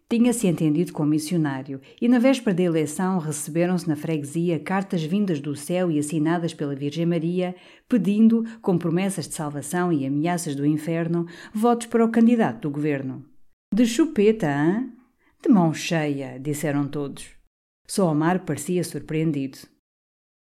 Tinha-se 0.09 0.47
entendido 0.47 0.93
com 0.93 1.03
o 1.03 1.05
missionário, 1.05 1.81
e 2.01 2.07
na 2.07 2.17
véspera 2.17 2.55
da 2.55 2.63
eleição 2.63 3.19
receberam-se 3.19 3.85
na 3.85 3.97
freguesia 3.97 4.57
cartas 4.57 5.03
vindas 5.03 5.41
do 5.41 5.53
céu 5.53 5.91
e 5.91 5.99
assinadas 5.99 6.53
pela 6.53 6.73
Virgem 6.73 7.05
Maria, 7.05 7.53
pedindo, 7.89 8.45
com 8.61 8.77
promessas 8.77 9.27
de 9.27 9.33
salvação 9.33 9.91
e 9.91 10.05
ameaças 10.05 10.55
do 10.55 10.65
inferno, 10.65 11.27
votos 11.53 11.87
para 11.87 12.05
o 12.05 12.09
candidato 12.09 12.61
do 12.61 12.71
governo. 12.71 13.25
De 13.73 13.85
chupeta, 13.85 14.47
hã? 14.47 14.89
De 15.43 15.49
mão 15.49 15.73
cheia, 15.73 16.39
disseram 16.39 16.87
todos. 16.87 17.31
Só 17.85 18.09
Omar 18.09 18.45
parecia 18.45 18.81
surpreendido. 18.81 19.57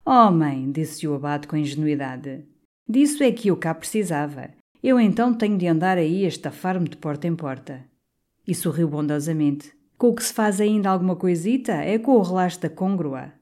Homem, 0.07 0.71
disse 0.71 1.09
o 1.09 1.15
abade 1.17 1.49
com 1.49 1.57
ingenuidade, 1.57 2.47
disso 2.89 3.21
é 3.25 3.33
que 3.33 3.49
eu 3.49 3.57
cá 3.57 3.75
precisava. 3.75 4.55
Eu 4.87 5.01
então 5.01 5.33
tenho 5.33 5.57
de 5.57 5.67
andar 5.67 5.97
aí 5.97 6.27
a 6.27 6.29
estafar-me 6.29 6.87
de 6.87 6.99
porta 6.99 7.27
em 7.27 7.35
porta. 7.35 7.83
E 8.47 8.55
sorriu 8.55 8.87
bondosamente. 8.87 9.73
Com 9.97 10.09
o 10.09 10.15
que 10.15 10.23
se 10.23 10.31
faz 10.31 10.61
ainda 10.61 10.91
alguma 10.91 11.17
coisita 11.17 11.73
é 11.73 11.99
com 11.99 12.13
o 12.19 12.23
relaxo 12.23 12.61
da 12.61 12.69
côngrua. 12.69 13.33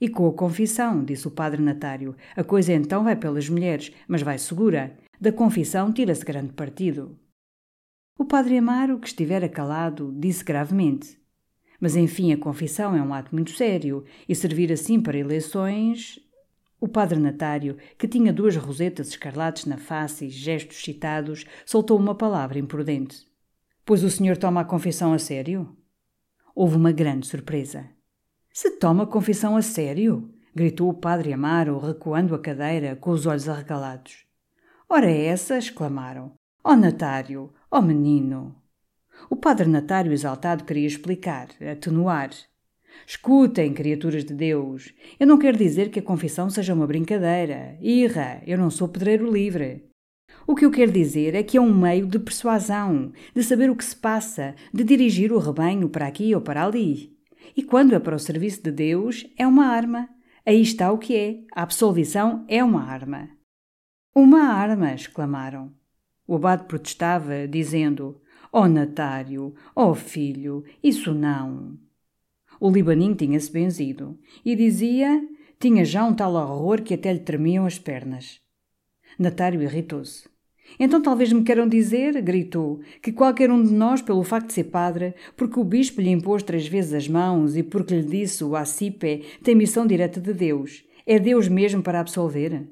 E 0.00 0.08
com 0.08 0.24
a 0.28 0.32
confissão, 0.32 1.04
disse 1.04 1.26
o 1.26 1.32
padre 1.32 1.60
Natário. 1.60 2.14
A 2.36 2.44
coisa 2.44 2.72
então 2.72 3.02
vai 3.02 3.16
pelas 3.16 3.48
mulheres, 3.48 3.90
mas 4.06 4.22
vai 4.22 4.38
segura. 4.38 4.96
Da 5.20 5.32
confissão 5.32 5.92
tira-se 5.92 6.24
grande 6.24 6.52
partido. 6.52 7.18
O 8.16 8.24
padre 8.24 8.56
Amaro, 8.56 9.00
que 9.00 9.08
estivera 9.08 9.48
calado, 9.48 10.14
disse 10.16 10.44
gravemente: 10.44 11.18
Mas 11.80 11.96
enfim, 11.96 12.32
a 12.32 12.38
confissão 12.38 12.94
é 12.94 13.02
um 13.02 13.12
ato 13.12 13.34
muito 13.34 13.50
sério, 13.50 14.04
e 14.28 14.34
servir 14.36 14.70
assim 14.70 15.00
para 15.00 15.18
eleições 15.18 16.20
o 16.82 16.88
padre 16.88 17.16
Natário, 17.16 17.76
que 17.96 18.08
tinha 18.08 18.32
duas 18.32 18.56
rosetas 18.56 19.06
escarlates 19.06 19.66
na 19.66 19.78
face 19.78 20.26
e 20.26 20.30
gestos 20.30 20.82
citados, 20.82 21.46
soltou 21.64 21.96
uma 21.96 22.12
palavra 22.12 22.58
imprudente. 22.58 23.24
Pois 23.86 24.02
o 24.02 24.10
senhor 24.10 24.36
toma 24.36 24.62
a 24.62 24.64
confissão 24.64 25.12
a 25.12 25.18
sério? 25.20 25.76
Houve 26.52 26.74
uma 26.74 26.90
grande 26.90 27.28
surpresa. 27.28 27.88
Se 28.52 28.68
toma 28.78 29.04
a 29.04 29.06
confissão 29.06 29.56
a 29.56 29.62
sério? 29.62 30.34
gritou 30.52 30.90
o 30.90 30.94
padre 30.94 31.32
Amaro, 31.32 31.78
recuando 31.78 32.34
a 32.34 32.38
cadeira, 32.40 32.96
com 32.96 33.12
os 33.12 33.26
olhos 33.26 33.48
arregalados. 33.48 34.24
Ora 34.88 35.08
essa! 35.08 35.56
exclamaram. 35.56 36.32
Ó 36.64 36.72
oh, 36.72 36.76
Natário! 36.76 37.52
Ó 37.70 37.78
oh, 37.78 37.82
menino! 37.82 38.60
O 39.30 39.36
padre 39.36 39.68
Natário 39.68 40.12
exaltado 40.12 40.64
queria 40.64 40.88
explicar, 40.88 41.46
atenuar, 41.60 42.30
Escutem, 43.06 43.72
criaturas 43.72 44.24
de 44.24 44.34
Deus. 44.34 44.92
Eu 45.18 45.26
não 45.26 45.38
quero 45.38 45.56
dizer 45.56 45.90
que 45.90 45.98
a 45.98 46.02
confissão 46.02 46.48
seja 46.48 46.74
uma 46.74 46.86
brincadeira. 46.86 47.76
Irra, 47.80 48.42
eu 48.46 48.56
não 48.56 48.70
sou 48.70 48.88
pedreiro 48.88 49.30
livre. 49.30 49.84
O 50.46 50.54
que 50.54 50.64
eu 50.64 50.70
quero 50.70 50.90
dizer 50.90 51.34
é 51.34 51.42
que 51.42 51.56
é 51.56 51.60
um 51.60 51.74
meio 51.74 52.06
de 52.06 52.18
persuasão, 52.18 53.12
de 53.34 53.42
saber 53.42 53.70
o 53.70 53.76
que 53.76 53.84
se 53.84 53.94
passa, 53.94 54.54
de 54.72 54.82
dirigir 54.82 55.32
o 55.32 55.38
rebanho 55.38 55.88
para 55.88 56.06
aqui 56.06 56.34
ou 56.34 56.40
para 56.40 56.64
ali. 56.64 57.16
E 57.56 57.62
quando 57.62 57.94
é 57.94 57.98
para 57.98 58.16
o 58.16 58.18
serviço 58.18 58.62
de 58.62 58.70
Deus, 58.70 59.26
é 59.36 59.46
uma 59.46 59.66
arma. 59.66 60.08
Aí 60.44 60.60
está 60.60 60.90
o 60.90 60.98
que 60.98 61.16
é. 61.16 61.40
A 61.54 61.62
absolvição 61.62 62.44
é 62.48 62.62
uma 62.62 62.82
arma. 62.82 63.28
Uma 64.14 64.42
arma! 64.42 64.92
exclamaram. 64.92 65.72
O 66.26 66.36
abade 66.36 66.64
protestava, 66.64 67.46
dizendo: 67.46 68.20
Oh, 68.52 68.66
Natário, 68.66 69.54
oh, 69.74 69.94
filho, 69.94 70.64
isso 70.82 71.14
não. 71.14 71.78
O 72.64 72.70
libaninho 72.70 73.16
tinha-se 73.16 73.50
benzido 73.50 74.16
e 74.44 74.54
dizia 74.54 75.20
tinha 75.58 75.84
já 75.84 76.04
um 76.04 76.14
tal 76.14 76.34
horror 76.34 76.80
que 76.80 76.94
até 76.94 77.12
lhe 77.12 77.18
tremiam 77.18 77.66
as 77.66 77.76
pernas. 77.76 78.40
Natário 79.18 79.60
irritou-se. 79.60 80.28
Então 80.78 81.02
talvez 81.02 81.32
me 81.32 81.42
queiram 81.42 81.66
dizer, 81.66 82.22
gritou, 82.22 82.80
que 83.02 83.10
qualquer 83.10 83.50
um 83.50 83.64
de 83.64 83.72
nós, 83.72 84.00
pelo 84.00 84.22
facto 84.22 84.46
de 84.46 84.52
ser 84.52 84.64
padre, 84.70 85.12
porque 85.36 85.58
o 85.58 85.64
bispo 85.64 86.00
lhe 86.00 86.10
impôs 86.10 86.44
três 86.44 86.68
vezes 86.68 86.94
as 86.94 87.08
mãos 87.08 87.56
e 87.56 87.64
porque 87.64 87.96
lhe 87.96 88.06
disse 88.06 88.44
o 88.44 88.54
acipé, 88.54 89.22
tem 89.42 89.56
missão 89.56 89.84
direta 89.84 90.20
de 90.20 90.32
Deus. 90.32 90.84
É 91.04 91.18
Deus 91.18 91.48
mesmo 91.48 91.82
para 91.82 91.98
absolver? 91.98 92.70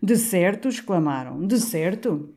De 0.00 0.16
certo, 0.16 0.68
exclamaram, 0.68 1.44
de 1.44 1.58
certo. 1.58 2.32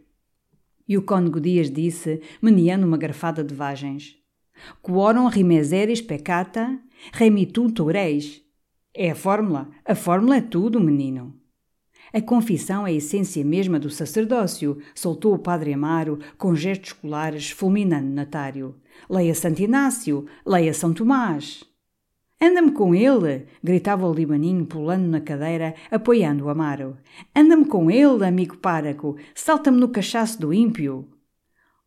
E 0.89 0.97
o 0.97 1.03
cônego 1.03 1.39
Dias 1.39 1.69
disse, 1.69 2.19
meneando 2.41 2.87
uma 2.87 2.97
garfada 2.97 3.43
de 3.43 3.53
vagens. 3.53 4.22
Quorum 4.81 5.27
rimeseris 5.27 6.01
peccata, 6.01 6.79
remituntur 7.11 7.71
toureis. 7.71 8.41
É 8.93 9.11
a 9.11 9.15
fórmula. 9.15 9.69
A 9.85 9.95
fórmula 9.95 10.37
é 10.37 10.41
tudo, 10.41 10.79
menino. 10.79 11.33
A 12.13 12.21
confissão 12.21 12.85
é 12.85 12.91
a 12.91 12.93
essência 12.93 13.43
mesma 13.43 13.79
do 13.79 13.89
sacerdócio, 13.89 14.77
soltou 14.93 15.33
o 15.33 15.39
padre 15.39 15.73
Amaro 15.73 16.19
com 16.37 16.53
gestos 16.53 16.89
escolares 16.89 17.49
fulminando 17.49 18.07
Natário. 18.07 18.75
Leia 19.09 19.33
Santo 19.33 19.63
Inácio, 19.63 20.27
leia 20.45 20.75
São 20.75 20.93
Tomás. 20.93 21.63
Anda-me 22.39 22.71
com 22.71 22.93
ele! 22.93 23.47
gritava 23.63 24.05
o 24.05 24.13
libaninho 24.13 24.65
pulando 24.65 25.07
na 25.07 25.21
cadeira, 25.21 25.73
apoiando 25.89 26.45
o 26.45 26.49
Amaro. 26.49 26.97
Anda-me 27.35 27.65
com 27.65 27.89
ele, 27.89 28.23
amigo 28.23 28.57
páraco! 28.57 29.15
Salta-me 29.33 29.79
no 29.79 29.87
cachaço 29.87 30.39
do 30.39 30.53
ímpio! 30.53 31.07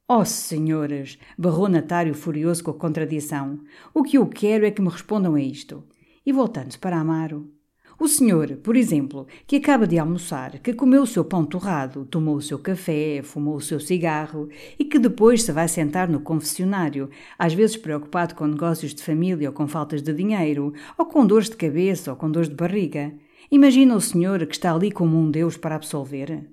Oh, 0.08 0.24
senhoras! 0.24 1.18
berrou 1.36 1.68
Natário 1.68 2.14
furioso 2.14 2.62
com 2.62 2.70
a 2.70 2.74
contradição. 2.74 3.58
O 3.92 4.04
que 4.04 4.16
eu 4.16 4.26
quero 4.28 4.64
é 4.64 4.70
que 4.70 4.80
me 4.80 4.88
respondam 4.88 5.34
a 5.34 5.40
isto. 5.40 5.82
E 6.24 6.32
voltando-se 6.32 6.78
para 6.78 6.96
Amaro. 6.96 7.50
O 7.98 8.06
senhor, 8.06 8.56
por 8.58 8.76
exemplo, 8.76 9.26
que 9.48 9.56
acaba 9.56 9.84
de 9.84 9.98
almoçar, 9.98 10.60
que 10.60 10.72
comeu 10.74 11.02
o 11.02 11.06
seu 11.08 11.24
pão 11.24 11.44
torrado, 11.44 12.04
tomou 12.04 12.36
o 12.36 12.42
seu 12.42 12.56
café, 12.56 13.20
fumou 13.20 13.56
o 13.56 13.60
seu 13.60 13.80
cigarro 13.80 14.48
e 14.78 14.84
que 14.84 14.96
depois 14.96 15.42
se 15.42 15.50
vai 15.50 15.66
sentar 15.66 16.08
no 16.08 16.20
confessionário, 16.20 17.10
às 17.36 17.52
vezes 17.52 17.76
preocupado 17.76 18.36
com 18.36 18.46
negócios 18.46 18.94
de 18.94 19.02
família 19.02 19.48
ou 19.48 19.54
com 19.54 19.66
faltas 19.66 20.02
de 20.02 20.12
dinheiro, 20.12 20.72
ou 20.96 21.06
com 21.06 21.26
dores 21.26 21.50
de 21.50 21.56
cabeça 21.56 22.12
ou 22.12 22.16
com 22.16 22.30
dores 22.30 22.48
de 22.48 22.54
barriga. 22.54 23.12
Imagina 23.50 23.96
o 23.96 24.00
senhor 24.00 24.46
que 24.46 24.54
está 24.54 24.72
ali 24.72 24.92
como 24.92 25.18
um 25.18 25.28
Deus 25.28 25.56
para 25.56 25.74
absolver? 25.74 26.48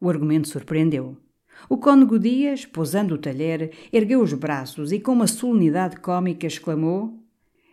O 0.00 0.08
argumento 0.08 0.48
surpreendeu. 0.48 1.23
O 1.68 1.78
cônego 1.78 2.18
Dias, 2.18 2.64
posando 2.66 3.14
o 3.14 3.18
talher, 3.18 3.72
ergueu 3.92 4.20
os 4.20 4.32
braços 4.32 4.92
e 4.92 5.00
com 5.00 5.12
uma 5.12 5.26
solenidade 5.26 5.96
cômica 5.96 6.46
exclamou 6.46 7.18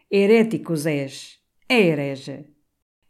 Heréticos 0.09 0.85
és! 0.85 1.39
É 1.69 1.79
herege! 1.79 2.45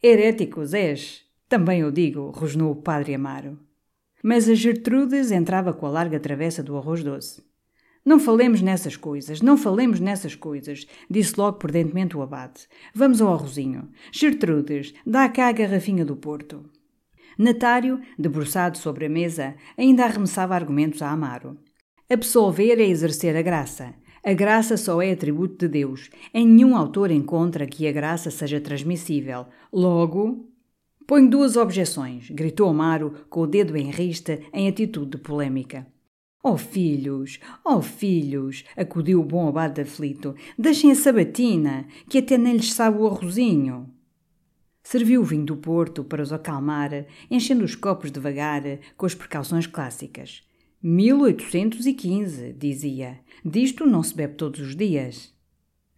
Heréticos 0.04 0.74
és! 0.74 1.24
Também 1.50 1.82
eu 1.82 1.92
digo, 1.92 2.30
rosnou 2.30 2.72
o 2.72 2.76
padre 2.76 3.14
Amaro. 3.16 3.60
Mas 4.24 4.48
a 4.48 4.54
Gertrudes 4.54 5.32
entrava 5.32 5.74
com 5.74 5.86
a 5.86 5.90
larga 5.90 6.20
travessa 6.20 6.62
do 6.62 6.78
arroz 6.78 7.04
doce. 7.04 7.44
Não 8.04 8.20
falemos 8.20 8.62
nessas 8.62 8.96
coisas, 8.96 9.42
não 9.42 9.58
falemos 9.58 10.00
nessas 10.00 10.34
coisas, 10.34 10.88
disse 11.10 11.34
logo 11.38 11.58
prudentemente 11.60 12.18
o 12.18 12.22
abade. 12.22 12.68
Vamos 12.96 13.22
ao 13.22 13.34
arrozinho. 13.34 13.90
Gertrudes, 14.12 14.94
dá 15.06 15.30
cá 15.30 15.50
a 15.50 15.52
garrafinha 15.52 16.06
do 16.06 16.16
Porto. 16.16 16.70
Natário, 17.42 18.00
debruçado 18.20 18.78
sobre 18.78 19.08
a 19.08 19.10
mesa, 19.10 19.56
ainda 19.76 20.06
arremessava 20.06 20.54
argumentos 20.54 21.02
a 21.02 21.10
Amaro. 21.10 21.58
Absolver 22.08 22.80
é 22.80 22.88
exercer 22.88 23.36
a 23.36 23.42
graça. 23.42 23.96
A 24.24 24.32
graça 24.32 24.78
só 24.78 25.02
é 25.02 25.12
atributo 25.12 25.58
de 25.58 25.68
Deus. 25.68 26.12
Em 26.32 26.48
nenhum 26.48 26.78
autor 26.78 27.10
encontra 27.10 27.66
que 27.66 27.88
a 27.88 27.92
graça 27.92 28.30
seja 28.30 28.62
transmissível. 28.62 29.48
Logo. 29.74 30.52
Ponho 31.08 31.28
duas 31.28 31.58
objeções, 31.58 32.30
gritou 32.30 32.70
Amaro, 32.70 33.26
com 33.28 33.42
o 33.42 33.48
dedo 33.48 33.76
em 33.76 33.90
rista, 33.90 34.40
em 34.54 34.68
atitude 34.68 35.10
de 35.10 35.18
polémica. 35.18 35.88
Oh 36.44 36.58
filhos, 36.58 37.40
oh 37.66 37.82
filhos, 37.82 38.64
acudiu 38.78 39.20
o 39.20 39.26
bom 39.26 39.50
abade 39.50 39.82
aflito, 39.82 40.36
deixem 40.56 40.92
a 40.92 40.96
sabatina, 40.96 41.88
que 42.08 42.20
até 42.20 42.38
nem 42.38 42.54
lhes 42.54 42.72
sabe 42.72 43.00
o 43.00 43.08
arrozinho. 43.08 43.91
Serviu 44.84 45.22
o 45.22 45.26
vinho 45.26 45.46
do 45.46 45.58
Porto 45.58 46.04
para 46.04 46.24
os 46.24 46.34
acalmar, 46.34 47.06
enchendo 47.30 47.64
os 47.64 47.76
copos 47.76 48.12
devagar, 48.12 48.64
com 48.98 49.06
as 49.06 49.14
precauções 49.14 49.68
clássicas. 49.68 50.44
1815, 50.84 52.54
dizia. 52.54 53.20
Disto 53.46 53.86
não 53.86 54.02
se 54.02 54.16
bebe 54.16 54.34
todos 54.34 54.60
os 54.60 54.76
dias. 54.76 55.32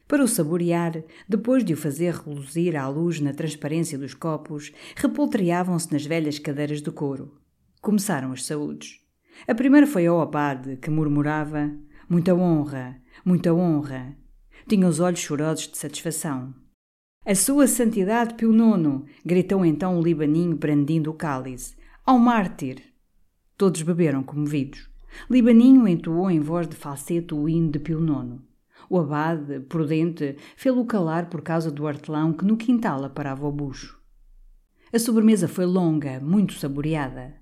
Para 0.08 0.24
o 0.24 0.28
saborear, 0.28 1.04
depois 1.28 1.63
de 1.63 1.74
o 1.74 1.78
fazer 1.78 2.13
reluzir 2.13 2.75
à 2.75 2.88
luz 2.90 3.22
na 3.22 3.34
transparência 3.34 3.98
dos 3.98 4.13
copos, 4.13 4.74
repoltreavam-se 4.96 5.92
nas 5.92 6.06
velhas 6.06 6.38
cadeiras 6.38 6.82
de 6.82 6.92
couro. 6.92 7.40
Começaram 7.82 8.32
as 8.34 8.46
saúdes. 8.46 9.00
A 9.48 9.56
primeira 9.56 9.88
foi 9.88 10.06
ao 10.06 10.22
abade, 10.22 10.78
que 10.78 10.90
murmurava: 10.90 11.72
Muita 12.10 12.36
honra, 12.36 13.02
muita 13.25 13.54
honra. 13.54 14.16
Tinha 14.68 14.88
os 14.88 15.00
olhos 15.00 15.20
chorosos 15.20 15.70
de 15.70 15.78
satisfação. 15.78 16.54
A 17.25 17.36
sua 17.36 17.68
santidade 17.68 18.34
Pio 18.34 18.51
IX! 18.51 19.10
gritou 19.25 19.65
então 19.65 19.98
o 19.98 20.03
libaninho 20.03 20.58
brandindo 20.58 21.10
o 21.10 21.13
cálice. 21.13 21.74
Ao 22.06 22.20
mártir! 22.20 22.84
Todos 23.58 23.82
beberam 23.82 24.22
comovidos. 24.22 24.89
Libaninho 25.30 25.88
entoou 25.88 26.30
em 26.30 26.42
voz 26.42 26.68
de 26.68 26.75
falsete 26.75 27.34
o 27.34 27.48
hino 27.48 27.72
de 27.72 27.80
Pio 27.80 28.03
IX. 28.03 28.42
O 28.89 29.00
abade, 29.00 29.62
prudente, 29.62 30.36
fê-lo 30.58 30.84
calar 30.84 31.30
por 31.30 31.42
causa 31.42 31.72
do 31.72 31.88
artelão 31.88 32.34
que 32.34 32.44
no 32.44 32.58
quintal 32.58 33.06
aparava 33.06 33.48
o 33.48 33.51
bucho. 33.53 33.98
A 34.92 35.00
sobremesa 35.00 35.48
foi 35.48 35.65
longa, 35.65 36.20
muito 36.20 36.56
saboreada. 36.56 37.36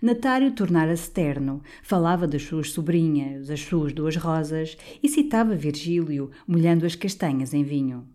Natário 0.00 0.52
tornara-se 0.52 1.10
terno, 1.10 1.64
falava 1.82 2.28
das 2.28 2.44
suas 2.44 2.70
sobrinhas, 2.70 3.50
as 3.50 3.60
suas 3.60 3.92
duas 3.92 4.14
rosas, 4.14 4.78
e 5.02 5.08
citava 5.08 5.56
Virgílio, 5.56 6.30
molhando 6.46 6.86
as 6.86 6.94
castanhas 6.94 7.52
em 7.52 7.64
vinho. 7.64 8.06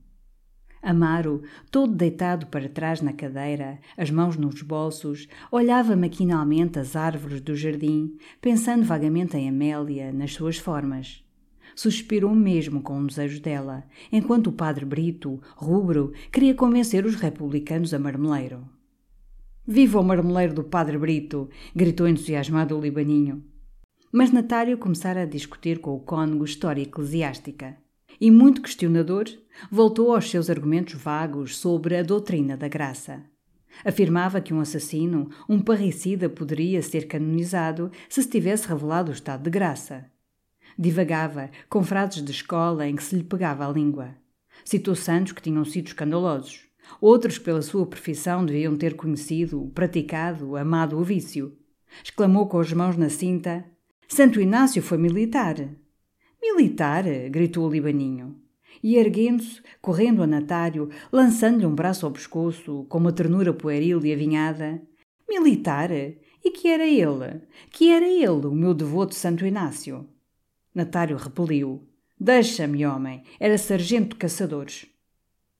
Amaro, 0.81 1.43
todo 1.69 1.93
deitado 1.93 2.47
para 2.47 2.67
trás 2.67 3.01
na 3.01 3.13
cadeira, 3.13 3.79
as 3.95 4.09
mãos 4.09 4.35
nos 4.35 4.63
bolsos, 4.63 5.27
olhava 5.51 5.95
maquinalmente 5.95 6.79
as 6.79 6.95
árvores 6.95 7.39
do 7.39 7.55
jardim, 7.55 8.17
pensando 8.41 8.83
vagamente 8.83 9.37
em 9.37 9.47
Amélia, 9.47 10.11
nas 10.11 10.33
suas 10.33 10.57
formas. 10.57 11.23
Suspirou 11.75 12.33
mesmo 12.33 12.81
com 12.81 12.97
um 12.97 13.05
desejo 13.05 13.39
dela, 13.41 13.83
enquanto 14.11 14.47
o 14.47 14.51
padre 14.51 14.83
Brito, 14.83 15.39
rubro, 15.55 16.13
queria 16.31 16.55
convencer 16.55 17.05
os 17.05 17.15
republicanos 17.15 17.93
a 17.93 17.99
marmeleiro. 17.99 18.67
Viva 19.65 19.99
o 19.99 20.03
marmeleiro 20.03 20.55
do 20.55 20.63
Padre 20.63 20.97
Brito! 20.97 21.47
gritou 21.75 22.07
entusiasmado 22.07 22.75
o 22.75 22.81
libaninho. 22.81 23.43
Mas 24.11 24.31
Natário 24.31 24.77
começara 24.77 25.21
a 25.21 25.25
discutir 25.25 25.79
com 25.79 25.95
o 25.95 25.99
cônego 25.99 26.43
história 26.43 26.81
eclesiástica. 26.81 27.77
E, 28.19 28.29
muito 28.29 28.61
questionador, 28.61 29.25
voltou 29.71 30.13
aos 30.13 30.29
seus 30.29 30.49
argumentos 30.49 30.93
vagos 30.95 31.57
sobre 31.57 31.97
a 31.97 32.03
doutrina 32.03 32.55
da 32.55 32.67
graça. 32.67 33.23
Afirmava 33.85 34.41
que 34.41 34.53
um 34.53 34.59
assassino, 34.59 35.29
um 35.47 35.59
parricida, 35.59 36.29
poderia 36.29 36.81
ser 36.81 37.07
canonizado 37.07 37.91
se 38.09 38.21
se 38.21 38.29
tivesse 38.29 38.67
revelado 38.67 39.11
o 39.11 39.13
estado 39.13 39.43
de 39.43 39.49
graça. 39.49 40.05
Divagava, 40.77 41.49
com 41.69 41.83
frases 41.83 42.23
de 42.23 42.31
escola 42.31 42.87
em 42.87 42.95
que 42.95 43.03
se 43.03 43.15
lhe 43.15 43.23
pegava 43.23 43.67
a 43.67 43.71
língua. 43.71 44.15
Citou 44.63 44.95
santos 44.95 45.33
que 45.33 45.41
tinham 45.41 45.65
sido 45.65 45.87
escandalosos. 45.87 46.65
Outros, 46.99 47.37
pela 47.37 47.61
sua 47.61 47.85
profissão, 47.85 48.45
deviam 48.45 48.75
ter 48.75 48.95
conhecido, 48.95 49.71
praticado, 49.73 50.55
amado 50.57 50.97
o 50.97 51.03
vício. 51.03 51.57
Exclamou 52.03 52.47
com 52.47 52.59
as 52.59 52.71
mãos 52.73 52.97
na 52.97 53.09
cinta: 53.09 53.65
Santo 54.07 54.41
Inácio 54.41 54.81
foi 54.81 54.97
militar. 54.97 55.55
Militar? 56.41 57.03
gritou 57.29 57.67
o 57.67 57.71
libaninho. 57.71 58.35
E 58.81 58.95
erguendo-se, 58.95 59.61
correndo 59.79 60.23
a 60.23 60.27
Natário, 60.27 60.89
lançando-lhe 61.11 61.65
um 61.65 61.75
braço 61.75 62.05
ao 62.05 62.11
pescoço, 62.11 62.85
com 62.89 62.97
uma 62.97 63.11
ternura 63.11 63.53
pueril 63.53 64.03
e 64.03 64.11
avinhada: 64.11 64.81
Militar? 65.29 65.91
E 65.91 66.49
que 66.51 66.67
era 66.67 66.87
ele? 66.87 67.41
Que 67.69 67.91
era 67.91 68.07
ele, 68.07 68.47
o 68.47 68.51
meu 68.51 68.73
devoto 68.73 69.13
Santo 69.13 69.45
Inácio? 69.45 70.07
Natário 70.73 71.15
repeliu. 71.15 71.87
Deixa-me, 72.19 72.85
homem, 72.85 73.23
era 73.39 73.57
sargento 73.57 74.09
de 74.09 74.15
caçadores. 74.15 74.87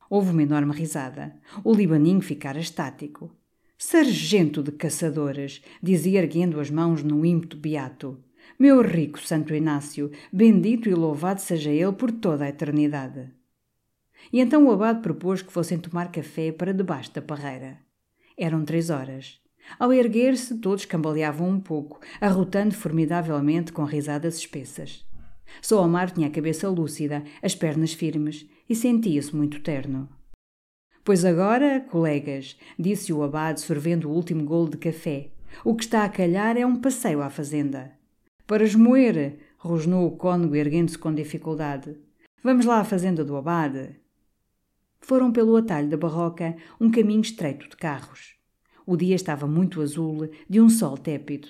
Houve 0.10 0.32
uma 0.32 0.44
enorme 0.44 0.74
risada. 0.74 1.36
O 1.64 1.74
libaninho 1.74 2.22
ficara 2.22 2.60
estático. 2.60 3.32
Sargento 3.78 4.62
de 4.62 4.72
caçadores, 4.72 5.62
dizia 5.82 6.20
erguendo 6.20 6.60
as 6.60 6.70
mãos 6.70 7.02
num 7.02 7.24
ímpeto 7.24 7.58
beato. 7.58 8.24
Meu 8.60 8.82
rico 8.82 9.20
Santo 9.20 9.54
Inácio, 9.54 10.12
bendito 10.32 10.90
e 10.90 10.94
louvado 10.94 11.42
seja 11.42 11.72
ele 11.72 11.94
por 11.94 12.12
toda 12.12 12.46
a 12.46 12.50
eternidade. 12.50 13.32
E 14.32 14.40
então 14.40 14.68
o 14.68 14.72
abade 14.72 15.02
propôs 15.02 15.42
que 15.42 15.52
fossem 15.52 15.80
tomar 15.80 16.12
café 16.12 16.52
para 16.52 16.74
debaixo 16.74 17.14
da 17.14 17.22
parreira. 17.22 17.80
Eram 18.38 18.64
três 18.64 18.90
horas. 18.90 19.40
Ao 19.80 19.92
erguer-se, 19.94 20.58
todos 20.58 20.86
cambaleavam 20.86 21.50
um 21.50 21.60
pouco, 21.60 22.00
arrotando 22.20 22.74
formidavelmente 22.74 23.72
com 23.72 23.84
risadas 23.84 24.38
espessas. 24.38 25.06
Só 25.62 25.84
Omar 25.84 26.12
tinha 26.12 26.28
a 26.28 26.32
cabeça 26.32 26.70
lúcida, 26.70 27.24
as 27.42 27.56
pernas 27.56 27.94
firmes, 27.94 28.48
e 28.70 28.76
sentia-se 28.76 29.36
muito 29.36 29.62
terno. 29.62 30.10
Pois 31.04 31.26
agora, 31.26 31.82
colegas, 31.82 32.58
disse 32.78 33.12
o 33.12 33.24
abade 33.24 33.62
sorvendo 33.62 34.10
o 34.10 34.14
último 34.14 34.44
golo 34.46 34.70
de 34.70 34.78
café, 34.78 35.32
o 35.66 35.76
que 35.76 35.84
está 35.84 36.04
a 36.06 36.10
calhar 36.10 36.58
é 36.58 36.66
um 36.66 36.76
passeio 36.76 37.22
à 37.22 37.30
fazenda. 37.30 37.92
Para 38.52 38.66
esmoer, 38.66 39.38
rosnou 39.58 40.06
o 40.06 40.18
cônego 40.18 40.58
erguendo-se 40.58 40.98
com 40.98 41.16
dificuldade. 41.16 41.96
Vamos 42.44 42.66
lá 42.66 42.82
à 42.82 42.84
fazenda 42.84 43.24
do 43.24 43.38
abade. 43.38 43.96
Foram 45.00 45.32
pelo 45.32 45.56
atalho 45.56 45.88
da 45.88 45.96
barroca, 45.96 46.58
um 46.78 46.92
caminho 46.92 47.22
estreito 47.22 47.70
de 47.70 47.78
carros. 47.78 48.36
O 48.86 48.98
dia 48.98 49.16
estava 49.16 49.48
muito 49.48 49.82
azul, 49.82 50.30
de 50.50 50.60
um 50.60 50.70
sol 50.70 50.98
tépido. 50.98 51.48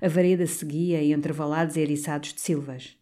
A 0.00 0.08
vareda 0.08 0.44
seguia 0.44 1.00
entre 1.00 1.32
valados 1.32 1.76
eriçados 1.76 2.34
de 2.34 2.40
silvas. 2.40 2.98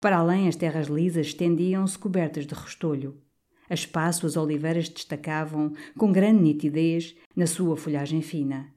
Para 0.00 0.16
além, 0.16 0.48
as 0.48 0.56
terras 0.56 0.86
lisas 0.86 1.26
estendiam-se 1.26 1.98
cobertas 1.98 2.46
de 2.46 2.54
restolho. 2.54 3.20
A 3.68 3.74
espaço, 3.74 4.24
as 4.24 4.38
oliveiras 4.38 4.88
destacavam, 4.88 5.74
com 5.98 6.10
grande 6.10 6.42
nitidez, 6.42 7.14
na 7.36 7.46
sua 7.46 7.76
folhagem 7.76 8.22
fina. 8.22 8.72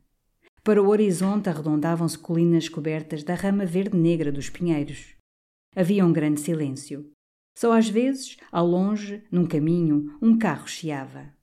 Para 0.65 0.82
o 0.82 0.88
horizonte 0.88 1.49
arredondavam-se 1.49 2.17
colinas 2.17 2.69
cobertas 2.69 3.21
da 3.21 3.36
rama 3.36 3.65
verde-negra 3.65 4.32
dos 4.32 4.49
pinheiros. 4.49 5.13
Havia 5.76 6.06
um 6.06 6.13
grande 6.13 6.39
silêncio. 6.39 7.12
Só 7.54 7.73
às 7.73 7.89
vezes, 7.89 8.38
ao 8.49 8.65
longe, 8.65 9.21
num 9.30 9.45
caminho, 9.45 10.17
um 10.21 10.38
carro 10.38 10.65
chiava. 10.65 11.34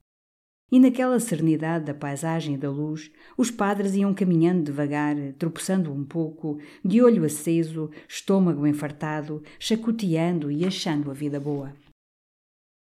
E 0.71 0.79
naquela 0.79 1.19
serenidade 1.19 1.85
da 1.85 1.93
paisagem 1.93 2.55
e 2.55 2.57
da 2.57 2.71
luz, 2.71 3.11
os 3.37 3.51
padres 3.51 3.93
iam 3.93 4.11
caminhando 4.11 4.63
devagar, 4.63 5.15
tropeçando 5.37 5.93
um 5.93 6.03
pouco, 6.03 6.57
de 6.83 6.99
olho 6.99 7.23
aceso, 7.23 7.91
estômago 8.09 8.65
enfartado, 8.65 9.43
chacoteando 9.59 10.49
e 10.49 10.65
achando 10.65 11.11
a 11.11 11.13
vida 11.13 11.39
boa. 11.39 11.75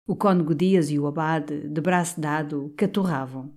O 0.07 0.15
cônego 0.15 0.55
Dias 0.55 0.89
e 0.89 0.97
o 0.97 1.05
abade, 1.05 1.67
de 1.67 1.79
braço 1.79 2.19
dado, 2.19 2.73
catorravam. 2.75 3.53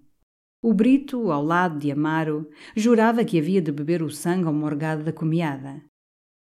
O 0.69 0.75
Brito, 0.75 1.31
ao 1.31 1.45
lado 1.45 1.79
de 1.79 1.93
Amaro, 1.93 2.51
jurava 2.75 3.25
que 3.25 3.39
havia 3.39 3.63
de 3.63 3.71
beber 3.71 4.03
o 4.03 4.11
sangue 4.11 4.49
ao 4.49 4.53
morgado 4.53 5.05
da 5.05 5.13
comiada. 5.13 5.81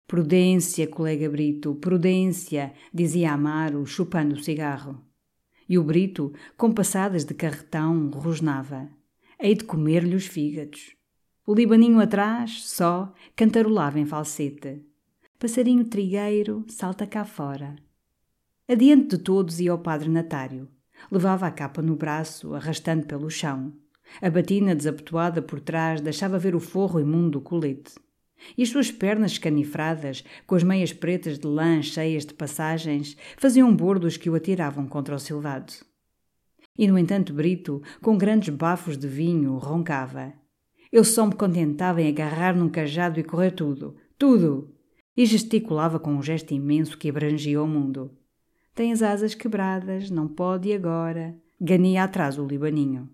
Prudência, 0.09 0.89
colega 0.89 1.31
Brito, 1.31 1.77
prudência, 1.77 2.73
dizia 2.93 3.31
Amaro, 3.31 3.87
chupando 3.87 4.35
o 4.35 4.43
cigarro. 4.43 5.01
E 5.69 5.79
o 5.79 5.85
Brito, 5.85 6.33
com 6.57 6.73
passadas 6.73 7.25
de 7.25 7.33
carretão, 7.33 8.11
rosnava. 8.11 8.89
Hei 9.39 9.55
de 9.55 9.63
comer-lhe 9.63 10.17
os 10.17 10.27
fígados. 10.27 10.97
O 11.47 11.55
libaninho 11.55 12.01
atrás, 12.01 12.65
só, 12.65 13.15
cantarolava 13.37 14.01
em 14.01 14.05
falsete. 14.05 14.85
Passarinho 15.39 15.85
trigueiro, 15.85 16.65
salta 16.67 17.07
cá 17.07 17.25
fora. 17.25 17.77
Adiante 18.69 19.17
de 19.17 19.23
todos 19.23 19.61
ia 19.61 19.73
o 19.73 19.79
padre 19.79 20.09
Natário. 20.09 20.69
Levava 21.09 21.47
a 21.47 21.53
capa 21.53 21.81
no 21.81 21.95
braço, 21.95 22.53
arrastando 22.53 23.07
pelo 23.07 23.31
chão. 23.31 23.73
A 24.21 24.31
batina 24.31 24.75
desabotoada 24.75 25.41
por 25.41 25.61
trás 25.61 26.01
deixava 26.01 26.39
ver 26.39 26.55
o 26.55 26.61
forro 26.61 27.01
imundo 27.01 27.33
do 27.33 27.41
colete. 27.41 27.95
E 28.57 28.63
as 28.63 28.69
suas 28.69 28.91
pernas 28.91 29.33
escanifradas, 29.33 30.25
com 30.47 30.55
as 30.55 30.63
meias 30.63 30.93
pretas 30.93 31.39
de 31.39 31.47
lã 31.47 31.83
cheias 31.83 32.25
de 32.25 32.35
passagens, 32.35 33.17
faziam 33.37 33.75
bordos 33.75 34.17
que 34.17 34.31
o 34.31 34.35
atiravam 34.35 34.87
contra 34.87 35.15
o 35.15 35.19
silvado. 35.19 35.73
E, 36.77 36.87
no 36.87 36.97
entanto, 36.97 37.33
Brito, 37.33 37.83
com 38.01 38.17
grandes 38.17 38.55
bafos 38.55 38.97
de 38.97 39.09
vinho, 39.09 39.57
roncava. 39.57 40.33
Eu 40.93 41.05
só 41.05 41.27
me 41.27 41.35
contentava 41.35 42.01
em 42.01 42.09
agarrar 42.09 42.57
num 42.57 42.69
cajado 42.69 43.19
e 43.19 43.25
correr 43.25 43.51
tudo, 43.51 43.97
tudo! 44.17 44.73
E 45.17 45.27
gesticulava 45.27 45.99
com 45.99 46.15
um 46.15 46.23
gesto 46.23 46.55
imenso 46.55 46.97
que 46.97 47.11
abrangia 47.11 47.61
o 47.61 47.67
mundo. 47.67 48.17
Tem 48.73 48.93
as 48.93 49.03
asas 49.03 49.35
quebradas, 49.35 50.09
não 50.09 50.29
pode 50.29 50.73
agora. 50.73 51.37
Gania 51.61 52.05
atrás 52.05 52.39
o 52.39 52.47
libaninho. 52.47 53.11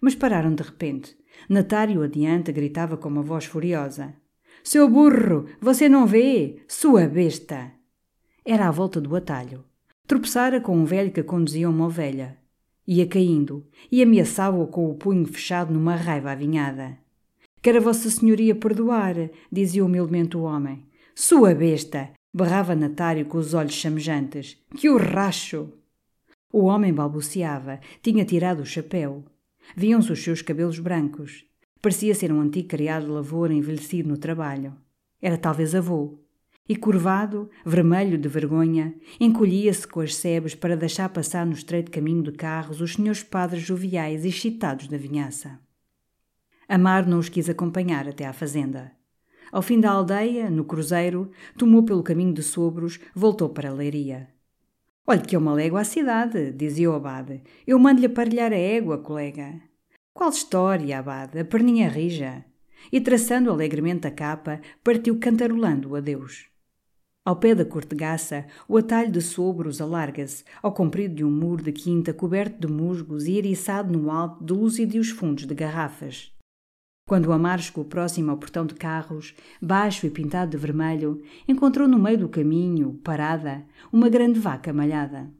Mas 0.00 0.14
pararam 0.14 0.54
de 0.54 0.62
repente. 0.62 1.16
Natário 1.48 2.02
adiante 2.02 2.52
gritava 2.52 2.96
com 2.96 3.08
uma 3.08 3.22
voz 3.22 3.44
furiosa. 3.44 4.14
Seu 4.62 4.88
burro, 4.88 5.46
você 5.60 5.88
não 5.88 6.06
vê? 6.06 6.62
Sua 6.66 7.06
besta! 7.06 7.72
Era 8.44 8.68
à 8.68 8.70
volta 8.70 9.00
do 9.00 9.14
atalho. 9.14 9.64
Tropeçara 10.06 10.60
com 10.60 10.76
um 10.76 10.84
velho 10.84 11.12
que 11.12 11.22
conduzia 11.22 11.68
uma 11.68 11.86
ovelha. 11.86 12.38
Ia 12.86 13.06
caindo 13.06 13.66
e 13.90 14.02
ameaçava-o 14.02 14.66
com 14.66 14.90
o 14.90 14.94
punho 14.94 15.26
fechado 15.26 15.72
numa 15.72 15.96
raiva 15.96 16.32
avinhada. 16.32 16.98
Quer 17.62 17.78
a 17.78 17.80
Vossa 17.80 18.10
Senhoria 18.10 18.54
perdoar, 18.54 19.16
dizia 19.50 19.84
humildemente 19.84 20.36
o 20.36 20.42
homem. 20.42 20.86
Sua 21.14 21.54
besta! 21.54 22.10
berrava 22.34 22.74
Natário 22.74 23.24
com 23.24 23.38
os 23.38 23.54
olhos 23.54 23.74
chamejantes. 23.74 24.58
Que 24.76 24.90
o 24.90 24.98
racho! 24.98 25.72
O 26.52 26.64
homem 26.64 26.92
balbuciava, 26.92 27.80
tinha 28.02 28.24
tirado 28.24 28.60
o 28.60 28.66
chapéu. 28.66 29.24
Viam-se 29.76 30.12
os 30.12 30.22
seus 30.22 30.42
cabelos 30.42 30.78
brancos. 30.78 31.44
Parecia 31.80 32.14
ser 32.14 32.32
um 32.32 32.40
antigo 32.40 32.68
criado 32.68 33.06
de 33.06 33.12
lavoura 33.12 33.52
envelhecido 33.52 34.08
no 34.08 34.16
trabalho. 34.16 34.74
Era 35.20 35.36
talvez 35.36 35.74
avô. 35.74 36.18
E 36.66 36.74
curvado, 36.74 37.50
vermelho 37.64 38.16
de 38.16 38.26
vergonha, 38.26 38.94
encolhia-se 39.20 39.86
com 39.86 40.00
as 40.00 40.16
sebes 40.16 40.54
para 40.54 40.76
deixar 40.76 41.10
passar 41.10 41.44
no 41.44 41.52
estreito 41.52 41.90
caminho 41.90 42.22
de 42.22 42.32
carros 42.32 42.80
os 42.80 42.94
senhores 42.94 43.22
padres 43.22 43.62
joviais 43.62 44.24
e 44.24 44.28
excitados 44.28 44.88
da 44.88 44.96
vinhaça. 44.96 45.60
Amar 46.66 47.06
não 47.06 47.18
os 47.18 47.28
quis 47.28 47.50
acompanhar 47.50 48.08
até 48.08 48.24
à 48.24 48.32
fazenda. 48.32 48.92
Ao 49.52 49.60
fim 49.60 49.78
da 49.78 49.90
aldeia, 49.90 50.48
no 50.48 50.64
cruzeiro, 50.64 51.30
tomou 51.56 51.84
pelo 51.84 52.02
caminho 52.02 52.32
de 52.32 52.42
Sobros, 52.42 52.98
voltou 53.14 53.50
para 53.50 53.68
a 53.68 53.72
Leiria. 53.72 54.33
Olhe 55.06 55.20
que 55.20 55.36
eu 55.36 55.40
me 55.40 55.48
alego 55.48 55.76
à 55.76 55.84
cidade, 55.84 56.50
dizia 56.52 56.90
o 56.90 56.94
abade. 56.94 57.42
Eu 57.66 57.78
mando-lhe 57.78 58.06
aparelhar 58.06 58.54
a 58.54 58.56
égua, 58.56 58.96
colega. 58.96 59.60
Qual 60.14 60.30
história, 60.30 60.98
abade? 60.98 61.38
A 61.38 61.44
perninha 61.44 61.90
rija. 61.90 62.42
E 62.90 62.98
traçando 63.02 63.50
alegremente 63.50 64.06
a 64.06 64.10
capa, 64.10 64.62
partiu 64.82 65.18
cantarolando 65.18 65.90
o 65.90 65.96
adeus. 65.96 66.46
Ao 67.22 67.36
pé 67.36 67.54
da 67.54 67.66
cortegaça, 67.66 68.46
o 68.66 68.78
atalho 68.78 69.12
de 69.12 69.20
sobros 69.20 69.78
alarga-se, 69.78 70.42
ao 70.62 70.72
comprido 70.72 71.16
de 71.16 71.24
um 71.24 71.30
muro 71.30 71.62
de 71.62 71.72
quinta 71.72 72.14
coberto 72.14 72.66
de 72.66 72.72
musgos 72.72 73.26
e 73.26 73.36
eriçado 73.36 73.92
no 73.92 74.10
alto 74.10 74.42
de 74.42 74.54
lúcidos 74.54 75.10
fundos 75.10 75.44
de 75.44 75.54
garrafas. 75.54 76.33
Quando 77.06 77.32
Amar 77.32 77.60
chegou 77.60 77.84
próximo 77.84 78.30
ao 78.30 78.38
portão 78.38 78.64
de 78.64 78.74
carros, 78.74 79.34
baixo 79.60 80.06
e 80.06 80.10
pintado 80.10 80.52
de 80.52 80.56
vermelho, 80.56 81.22
encontrou 81.46 81.86
no 81.86 81.98
meio 81.98 82.16
do 82.16 82.30
caminho, 82.30 82.98
parada, 83.04 83.66
uma 83.92 84.08
grande 84.08 84.40
vaca 84.40 84.72
malhada. 84.72 85.30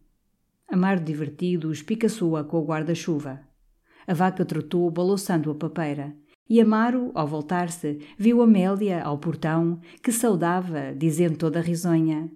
Amar 0.69 1.01
divertido 1.01 1.73
espicaçou-a 1.73 2.45
com 2.45 2.59
o 2.59 2.67
guarda-chuva. 2.67 3.41
A 4.07 4.13
vaca 4.13 4.45
trotou, 4.45 4.91
balouçando 4.91 5.51
a 5.51 5.55
papeira, 5.55 6.15
e 6.47 6.61
Amaro, 6.61 7.11
ao 7.15 7.27
voltar-se, 7.27 7.99
viu 8.19 8.43
Amélia 8.43 9.03
ao 9.03 9.17
portão, 9.17 9.81
que 10.03 10.13
saudava, 10.13 10.95
dizendo 10.95 11.39
toda 11.39 11.63
risonha: 11.63 12.31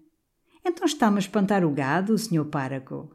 Então 0.64 0.86
está-me 0.86 1.16
a 1.16 1.20
espantar 1.20 1.62
o 1.66 1.70
gado, 1.70 2.16
senhor 2.16 2.46
páraco? 2.46 3.14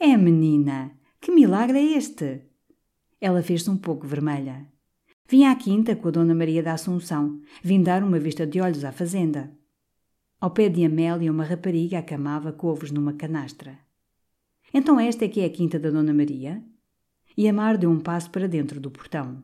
É, 0.00 0.16
menina, 0.16 0.92
que 1.20 1.30
milagre 1.30 1.78
é 1.78 1.98
este? 1.98 2.40
Ela 3.20 3.42
fez-se 3.42 3.68
um 3.68 3.76
pouco 3.76 4.06
vermelha. 4.06 4.66
Vinha 5.28 5.50
à 5.50 5.56
quinta 5.56 5.96
com 5.96 6.06
a 6.06 6.10
Dona 6.12 6.36
Maria 6.36 6.62
da 6.62 6.74
Assunção, 6.74 7.40
vim 7.60 7.82
dar 7.82 8.04
uma 8.04 8.16
vista 8.16 8.46
de 8.46 8.60
olhos 8.60 8.84
à 8.84 8.92
fazenda. 8.92 9.52
Ao 10.40 10.52
pé 10.52 10.68
de 10.68 10.84
Amélia, 10.84 11.32
uma 11.32 11.42
rapariga 11.42 11.98
acamava 11.98 12.52
couves 12.52 12.92
numa 12.92 13.12
canastra. 13.12 13.76
Então 14.72 15.00
esta 15.00 15.24
é 15.24 15.28
que 15.28 15.40
é 15.40 15.46
a 15.46 15.50
quinta 15.50 15.80
da 15.80 15.90
Dona 15.90 16.14
Maria? 16.14 16.62
E 17.36 17.48
Amar 17.48 17.76
deu 17.76 17.90
um 17.90 17.98
passo 17.98 18.30
para 18.30 18.46
dentro 18.46 18.78
do 18.78 18.88
portão. 18.88 19.42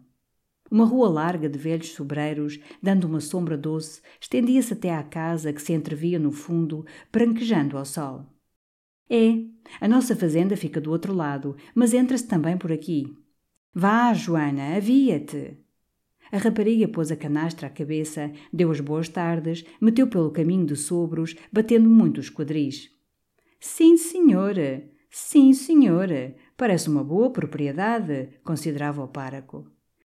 Uma 0.71 0.85
rua 0.85 1.09
larga 1.09 1.49
de 1.49 1.59
velhos 1.59 1.93
sobreiros, 1.93 2.61
dando 2.81 3.05
uma 3.05 3.21
sombra 3.21 3.59
doce, 3.59 4.01
estendia-se 4.21 4.75
até 4.75 4.95
à 4.95 5.03
casa 5.03 5.53
que 5.53 5.61
se 5.61 5.73
entrevia 5.73 6.19
no 6.19 6.31
fundo, 6.31 6.87
branquejando 7.11 7.77
ao 7.77 7.85
sol. 7.85 8.25
É, 9.11 9.33
a 9.81 9.89
nossa 9.89 10.15
fazenda 10.15 10.57
fica 10.57 10.81
do 10.81 10.93
outro 10.93 11.13
lado, 11.13 11.57
mas 11.75 11.93
entra-se 11.93 12.29
também 12.29 12.57
por 12.57 12.71
aqui. 12.71 13.05
Vá, 13.75 14.15
Joana, 14.15 14.77
avia-te! 14.77 15.62
A 16.33 16.39
rapariga 16.39 16.89
pôs 16.89 17.13
a 17.13 17.17
canastra 17.17 17.67
à 17.67 17.71
cabeça, 17.71 18.33
deu 18.51 18.71
as 18.71 18.81
boas 18.81 19.07
tardes, 19.07 19.67
meteu 19.79 20.07
pelo 20.07 20.31
caminho 20.31 20.65
de 20.65 20.75
sobros, 20.75 21.37
batendo 21.53 21.91
muito 21.91 22.19
os 22.19 22.31
quadris. 22.31 22.89
Sim, 23.61 23.99
senhora, 23.99 24.83
sim, 25.11 25.53
senhora, 25.53 26.35
parece 26.57 26.89
uma 26.89 27.05
boa 27.05 27.31
propriedade, 27.31 28.31
considerava 28.43 29.05
o 29.05 29.09
páraco. 29.09 29.71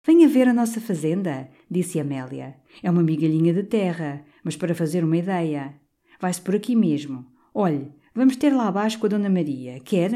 Venha 0.06 0.30
ver 0.30 0.48
a 0.48 0.54
nossa 0.54 0.80
fazenda, 0.80 1.50
disse 1.72 2.00
Amélia. 2.00 2.58
É 2.84 2.92
uma 2.92 3.02
migalhinha 3.02 3.52
de 3.52 3.64
terra, 3.64 4.24
mas 4.44 4.56
para 4.56 4.76
fazer 4.76 5.04
uma 5.04 5.18
ideia. 5.18 5.74
Vai-se 6.22 6.42
por 6.42 6.56
aqui 6.56 6.76
mesmo. 6.76 7.26
Olhe, 7.56 7.92
vamos 8.14 8.36
ter 8.36 8.54
lá 8.54 8.68
abaixo 8.68 9.00
com 9.00 9.08
a 9.08 9.10
Dona 9.10 9.30
Maria. 9.30 9.80
Quer? 9.80 10.12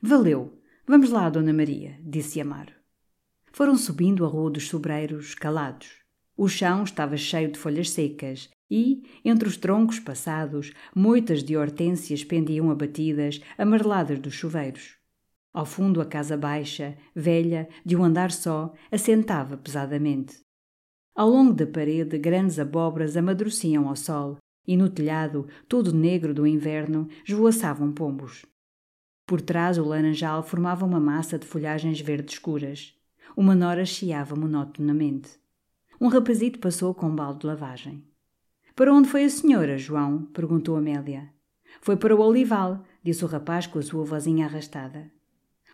Valeu. 0.00 0.58
Vamos 0.86 1.10
lá, 1.10 1.28
Dona 1.28 1.52
Maria, 1.52 1.98
disse 2.02 2.40
Amaro. 2.40 2.83
Foram 3.54 3.76
subindo 3.76 4.24
a 4.24 4.28
rua 4.28 4.50
dos 4.50 4.66
sobreiros, 4.66 5.32
calados. 5.32 6.00
O 6.36 6.48
chão 6.48 6.82
estava 6.82 7.16
cheio 7.16 7.52
de 7.52 7.56
folhas 7.56 7.88
secas 7.88 8.50
e, 8.68 9.04
entre 9.24 9.46
os 9.46 9.56
troncos 9.56 10.00
passados, 10.00 10.72
moitas 10.92 11.40
de 11.40 11.56
hortênsias 11.56 12.24
pendiam 12.24 12.68
abatidas, 12.68 13.40
amareladas 13.56 14.18
dos 14.18 14.34
chuveiros. 14.34 14.96
Ao 15.52 15.64
fundo, 15.64 16.00
a 16.00 16.04
casa 16.04 16.36
baixa, 16.36 16.98
velha, 17.14 17.68
de 17.86 17.94
um 17.94 18.02
andar 18.02 18.32
só, 18.32 18.74
assentava 18.90 19.56
pesadamente. 19.56 20.40
Ao 21.14 21.30
longo 21.30 21.54
da 21.54 21.64
parede, 21.64 22.18
grandes 22.18 22.58
abóboras 22.58 23.16
amadureciam 23.16 23.88
ao 23.88 23.94
sol, 23.94 24.36
e 24.66 24.76
no 24.76 24.88
telhado, 24.88 25.46
todo 25.68 25.94
negro 25.94 26.34
do 26.34 26.44
inverno, 26.44 27.06
esvoaçavam 27.24 27.92
pombos. 27.92 28.44
Por 29.24 29.40
trás, 29.40 29.78
o 29.78 29.84
laranjal 29.84 30.42
formava 30.42 30.84
uma 30.84 30.98
massa 30.98 31.38
de 31.38 31.46
folhagens 31.46 32.00
verdes 32.00 32.34
escuras. 32.34 32.98
Uma 33.36 33.56
nora 33.56 33.84
chiava 33.84 34.36
monotonamente. 34.36 35.30
Um 36.00 36.06
rapazito 36.06 36.60
passou 36.60 36.94
com 36.94 37.06
um 37.06 37.16
balde 37.16 37.40
de 37.40 37.46
lavagem. 37.46 38.04
Para 38.76 38.94
onde 38.94 39.08
foi 39.08 39.24
a 39.24 39.28
senhora, 39.28 39.76
João? 39.76 40.26
perguntou 40.26 40.76
Amélia. 40.76 41.30
Foi 41.80 41.96
para 41.96 42.14
o 42.14 42.20
olival, 42.20 42.84
disse 43.02 43.24
o 43.24 43.28
rapaz 43.28 43.66
com 43.66 43.80
a 43.80 43.82
sua 43.82 44.04
vozinha 44.04 44.46
arrastada. 44.46 45.10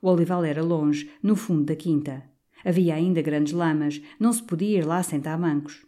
O 0.00 0.08
olival 0.08 0.42
era 0.42 0.62
longe, 0.62 1.10
no 1.22 1.36
fundo 1.36 1.64
da 1.64 1.76
quinta. 1.76 2.24
Havia 2.64 2.94
ainda 2.94 3.20
grandes 3.20 3.52
lamas, 3.52 4.00
não 4.18 4.32
se 4.32 4.42
podia 4.42 4.78
ir 4.78 4.86
lá 4.86 5.02
sentar 5.02 5.38
mancos. 5.38 5.84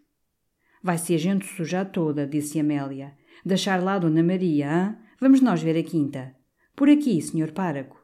Vai-se 0.83 1.15
a 1.15 1.19
gente 1.19 1.47
sujar 1.47 1.91
toda, 1.91 2.27
disse 2.27 2.61
Amélia. 2.61 3.17
Deixar 3.45 3.83
lá 3.83 3.99
Dona 3.99 4.23
Maria, 4.23 4.71
hã? 4.71 4.99
Vamos 5.19 5.41
nós 5.41 5.63
ver 5.63 5.79
a 5.79 5.83
quinta. 5.83 6.37
Por 6.77 6.91
aqui, 6.91 7.23
senhor 7.23 7.53
páraco. 7.53 8.02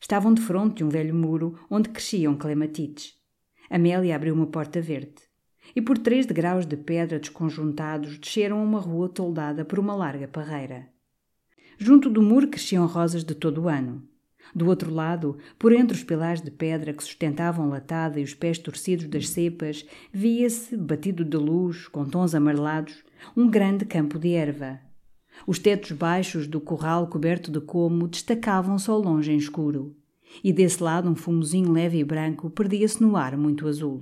Estavam 0.00 0.32
de 0.32 0.40
fronte 0.40 0.76
de 0.76 0.84
um 0.84 0.88
velho 0.88 1.14
muro 1.14 1.58
onde 1.70 1.88
cresciam 1.88 2.36
clematites. 2.36 3.16
Amélia 3.68 4.16
abriu 4.16 4.34
uma 4.34 4.46
porta 4.46 4.80
verde. 4.80 5.28
E 5.76 5.82
por 5.82 5.98
três 5.98 6.24
degraus 6.24 6.64
de 6.64 6.76
pedra 6.76 7.18
desconjuntados 7.18 8.18
desceram 8.18 8.64
uma 8.64 8.80
rua 8.80 9.08
toldada 9.08 9.64
por 9.64 9.78
uma 9.78 9.94
larga 9.94 10.26
parreira. 10.26 10.88
Junto 11.76 12.08
do 12.08 12.22
muro 12.22 12.48
cresciam 12.48 12.86
rosas 12.86 13.22
de 13.22 13.34
todo 13.34 13.62
o 13.62 13.68
ano. 13.68 14.02
Do 14.54 14.66
outro 14.66 14.92
lado, 14.92 15.36
por 15.58 15.72
entre 15.72 15.96
os 15.96 16.02
pilares 16.02 16.40
de 16.40 16.50
pedra 16.50 16.92
que 16.94 17.04
sustentavam 17.04 17.68
latada 17.68 18.18
e 18.18 18.24
os 18.24 18.34
pés 18.34 18.58
torcidos 18.58 19.06
das 19.06 19.28
cepas, 19.28 19.84
via-se, 20.12 20.76
batido 20.76 21.24
de 21.24 21.36
luz, 21.36 21.86
com 21.88 22.04
tons 22.04 22.34
amarelados, 22.34 23.04
um 23.36 23.48
grande 23.48 23.84
campo 23.84 24.18
de 24.18 24.32
erva, 24.32 24.80
os 25.46 25.58
tetos 25.58 25.92
baixos 25.92 26.46
do 26.46 26.60
corral 26.60 27.06
coberto 27.06 27.50
de 27.50 27.60
como 27.60 28.08
destacavam-se 28.08 28.90
ao 28.90 29.00
longe 29.00 29.32
em 29.32 29.36
escuro, 29.36 29.96
e 30.42 30.52
desse 30.52 30.82
lado 30.82 31.08
um 31.08 31.14
fumozinho 31.14 31.72
leve 31.72 31.98
e 31.98 32.04
branco 32.04 32.50
perdia-se 32.50 33.02
no 33.02 33.16
ar 33.16 33.36
muito 33.36 33.66
azul. 33.66 34.00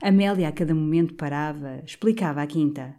Amélia 0.00 0.48
a 0.48 0.52
cada 0.52 0.74
momento 0.74 1.14
parava, 1.14 1.82
explicava 1.84 2.42
a 2.42 2.46
quinta. 2.46 2.94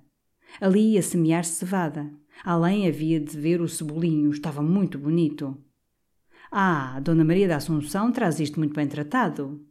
Ali 0.59 0.93
ia 0.93 1.01
semear-se 1.01 1.51
cevada. 1.51 2.11
Além 2.43 2.87
havia 2.87 3.19
de 3.19 3.37
ver 3.37 3.61
o 3.61 3.67
cebolinho, 3.67 4.31
estava 4.31 4.61
muito 4.61 4.97
bonito. 4.97 5.57
Ah, 6.51 6.99
Dona 7.01 7.25
Maria 7.25 7.47
da 7.47 7.57
Assunção 7.57 8.11
traz 8.11 8.39
isto 8.39 8.59
muito 8.59 8.73
bem 8.73 8.87
tratado. 8.87 9.61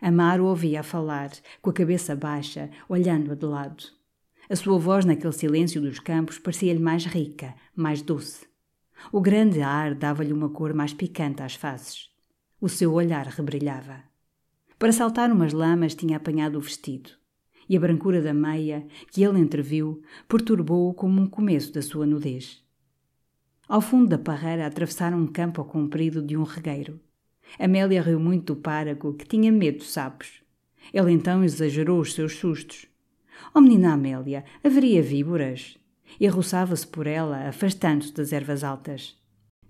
Amaro 0.00 0.46
ouvia 0.46 0.80
a 0.80 0.82
falar, 0.82 1.30
com 1.60 1.70
a 1.70 1.74
cabeça 1.74 2.16
baixa, 2.16 2.70
olhando-a 2.88 3.34
de 3.34 3.44
lado. 3.44 3.99
A 4.50 4.56
sua 4.56 4.80
voz 4.80 5.04
naquele 5.04 5.32
silêncio 5.32 5.80
dos 5.80 6.00
campos 6.00 6.36
parecia-lhe 6.36 6.80
mais 6.80 7.04
rica, 7.04 7.54
mais 7.72 8.02
doce. 8.02 8.48
O 9.12 9.20
grande 9.20 9.62
ar 9.62 9.94
dava-lhe 9.94 10.32
uma 10.32 10.48
cor 10.48 10.74
mais 10.74 10.92
picante 10.92 11.40
às 11.40 11.54
faces. 11.54 12.10
O 12.60 12.68
seu 12.68 12.92
olhar 12.92 13.28
rebrilhava. 13.28 14.02
Para 14.76 14.90
saltar 14.90 15.30
umas 15.30 15.52
lamas 15.52 15.94
tinha 15.94 16.16
apanhado 16.16 16.58
o 16.58 16.60
vestido, 16.60 17.10
e 17.68 17.76
a 17.76 17.80
brancura 17.80 18.20
da 18.20 18.34
meia, 18.34 18.84
que 19.12 19.22
ele 19.22 19.38
entreviu, 19.38 20.02
perturbou-o 20.26 20.94
como 20.94 21.22
um 21.22 21.28
começo 21.28 21.72
da 21.72 21.80
sua 21.80 22.04
nudez. 22.04 22.60
Ao 23.68 23.80
fundo 23.80 24.08
da 24.08 24.18
parreira 24.18 24.66
atravessaram 24.66 25.18
um 25.18 25.28
campo 25.28 25.64
comprido 25.64 26.20
de 26.20 26.36
um 26.36 26.42
regueiro. 26.42 26.98
Amélia 27.56 28.02
riu 28.02 28.18
muito 28.18 28.52
do 28.52 28.60
párago, 28.60 29.14
que 29.14 29.28
tinha 29.28 29.52
medo 29.52 29.78
de 29.78 29.84
sapos. 29.84 30.42
Ele 30.92 31.12
então 31.12 31.44
exagerou 31.44 32.00
os 32.00 32.14
seus 32.14 32.34
sustos. 32.34 32.89
Oh, 33.54 33.60
menina 33.60 33.92
Amélia, 33.92 34.44
haveria 34.62 35.02
víboras? 35.02 35.76
E 36.18 36.26
arroçava-se 36.26 36.86
por 36.86 37.06
ela, 37.06 37.48
afastando-se 37.48 38.12
das 38.12 38.32
ervas 38.32 38.64
altas. 38.64 39.16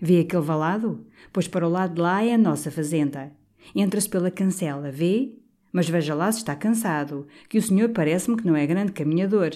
Vê 0.00 0.20
aquele 0.20 0.42
valado? 0.42 1.06
Pois 1.32 1.46
para 1.46 1.66
o 1.66 1.70
lado 1.70 1.94
de 1.94 2.00
lá 2.00 2.24
é 2.24 2.34
a 2.34 2.38
nossa 2.38 2.70
fazenda. 2.70 3.32
Entra-se 3.74 4.08
pela 4.08 4.30
cancela, 4.30 4.90
vê? 4.90 5.36
Mas 5.72 5.88
veja 5.88 6.14
lá 6.14 6.32
se 6.32 6.38
está 6.38 6.56
cansado, 6.56 7.26
que 7.48 7.58
o 7.58 7.62
senhor 7.62 7.90
parece-me 7.90 8.36
que 8.36 8.46
não 8.46 8.56
é 8.56 8.66
grande 8.66 8.92
caminhador. 8.92 9.50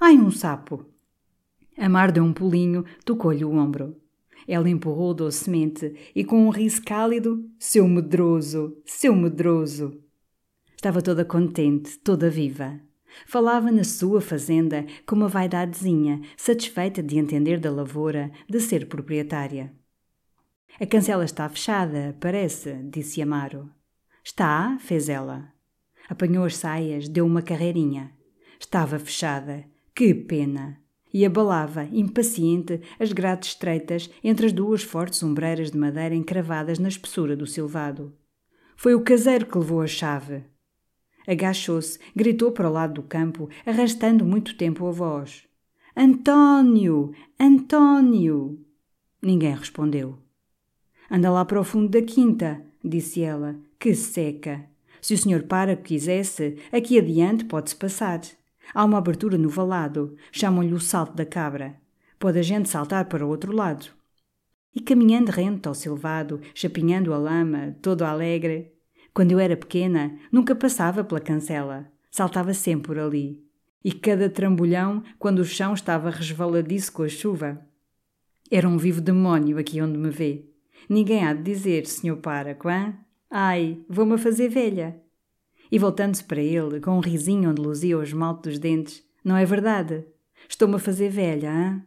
Ai, 0.00 0.16
um 0.16 0.30
sapo! 0.30 0.86
Amar 1.76 2.12
deu 2.12 2.22
um 2.22 2.32
pulinho, 2.32 2.84
tocou-lhe 3.04 3.44
o 3.44 3.52
ombro. 3.52 3.96
Ela 4.46 4.68
empurrou 4.68 5.12
docemente 5.12 5.94
e 6.14 6.24
com 6.24 6.46
um 6.46 6.50
riso 6.50 6.82
cálido, 6.82 7.44
seu 7.58 7.88
medroso, 7.88 8.76
seu 8.84 9.14
medroso. 9.14 10.00
Estava 10.76 11.02
toda 11.02 11.24
contente, 11.24 11.98
toda 11.98 12.30
viva. 12.30 12.80
Falava 13.26 13.70
na 13.70 13.84
sua 13.84 14.20
fazenda 14.20 14.84
com 15.06 15.16
uma 15.16 15.28
vaidadezinha, 15.28 16.20
satisfeita 16.36 17.02
de 17.02 17.18
entender 17.18 17.58
da 17.58 17.70
lavoura, 17.70 18.30
de 18.48 18.60
ser 18.60 18.88
proprietária. 18.88 19.72
A 20.80 20.86
cancela 20.86 21.24
está 21.24 21.48
fechada, 21.48 22.16
parece, 22.20 22.74
disse 22.90 23.22
Amaro. 23.22 23.70
Está, 24.24 24.76
fez 24.80 25.08
ela. 25.08 25.52
Apanhou 26.08 26.44
as 26.44 26.56
saias, 26.56 27.08
deu 27.08 27.24
uma 27.24 27.42
carreirinha. 27.42 28.12
Estava 28.58 28.98
fechada. 28.98 29.64
Que 29.94 30.12
pena! 30.12 30.80
E 31.12 31.24
abalava, 31.24 31.84
impaciente, 31.92 32.80
as 32.98 33.12
grades 33.12 33.50
estreitas 33.50 34.10
entre 34.22 34.46
as 34.46 34.52
duas 34.52 34.82
fortes 34.82 35.22
ombreiras 35.22 35.70
de 35.70 35.78
madeira 35.78 36.14
encravadas 36.14 36.80
na 36.80 36.88
espessura 36.88 37.36
do 37.36 37.46
silvado. 37.46 38.12
Foi 38.76 38.96
o 38.96 39.02
caseiro 39.02 39.46
que 39.46 39.56
levou 39.56 39.80
a 39.80 39.86
chave. 39.86 40.42
Agachou-se, 41.26 41.98
gritou 42.14 42.52
para 42.52 42.68
o 42.68 42.72
lado 42.72 42.94
do 42.94 43.02
campo, 43.02 43.48
arrastando 43.64 44.24
muito 44.24 44.56
tempo 44.56 44.86
a 44.86 44.90
voz. 44.90 45.44
Antônio! 45.96 47.12
Antônio! 47.38 48.58
Ninguém 49.22 49.54
respondeu. 49.54 50.18
Anda 51.10 51.30
lá 51.30 51.44
para 51.44 51.60
o 51.60 51.64
fundo 51.64 51.88
da 51.88 52.02
quinta, 52.02 52.60
disse 52.84 53.22
ela. 53.22 53.56
Que 53.78 53.94
seca! 53.94 54.64
Se 55.00 55.14
o 55.14 55.18
senhor 55.18 55.42
para 55.44 55.76
quisesse, 55.76 56.56
aqui 56.72 56.98
adiante 56.98 57.44
pode-se 57.44 57.76
passar. 57.76 58.20
Há 58.72 58.84
uma 58.84 58.98
abertura 58.98 59.36
no 59.38 59.48
valado, 59.48 60.16
chamam-lhe 60.32 60.72
o 60.72 60.80
salto 60.80 61.14
da 61.14 61.24
cabra. 61.24 61.76
Pode 62.18 62.38
a 62.38 62.42
gente 62.42 62.68
saltar 62.68 63.04
para 63.04 63.24
o 63.24 63.28
outro 63.28 63.54
lado. 63.54 63.86
E 64.74 64.80
caminhando 64.80 65.30
rente 65.30 65.68
ao 65.68 65.74
silvado, 65.74 66.40
chapinhando 66.54 67.12
a 67.14 67.18
lama, 67.18 67.76
todo 67.80 68.02
alegre. 68.02 68.73
Quando 69.14 69.30
eu 69.30 69.38
era 69.38 69.56
pequena, 69.56 70.18
nunca 70.32 70.56
passava 70.56 71.04
pela 71.04 71.20
cancela. 71.20 71.86
Saltava 72.10 72.52
sempre 72.52 72.88
por 72.88 72.98
ali. 72.98 73.40
E 73.84 73.92
cada 73.92 74.28
trambolhão, 74.28 75.04
quando 75.20 75.38
o 75.38 75.44
chão 75.44 75.72
estava 75.72 76.10
resvaladiço 76.10 76.92
com 76.92 77.04
a 77.04 77.08
chuva. 77.08 77.64
Era 78.50 78.68
um 78.68 78.76
vivo 78.76 79.00
demónio 79.00 79.56
aqui 79.56 79.80
onde 79.80 79.96
me 79.96 80.10
vê. 80.10 80.46
Ninguém 80.88 81.24
há 81.24 81.32
de 81.32 81.42
dizer, 81.42 81.86
senhor 81.86 82.16
Páraco, 82.16 82.68
hã? 82.68 82.92
Ai, 83.30 83.78
vou-me 83.88 84.18
fazer 84.18 84.48
velha. 84.48 85.00
E 85.70 85.78
voltando-se 85.78 86.24
para 86.24 86.42
ele, 86.42 86.80
com 86.80 86.96
um 86.96 87.00
risinho 87.00 87.50
onde 87.50 87.62
luzia 87.62 87.96
o 87.96 88.02
esmalte 88.02 88.48
dos 88.48 88.58
dentes, 88.58 89.04
não 89.24 89.36
é 89.36 89.44
verdade? 89.44 90.04
Estou-me 90.48 90.74
a 90.74 90.78
fazer 90.80 91.08
velha, 91.08 91.52
hã? 91.52 91.82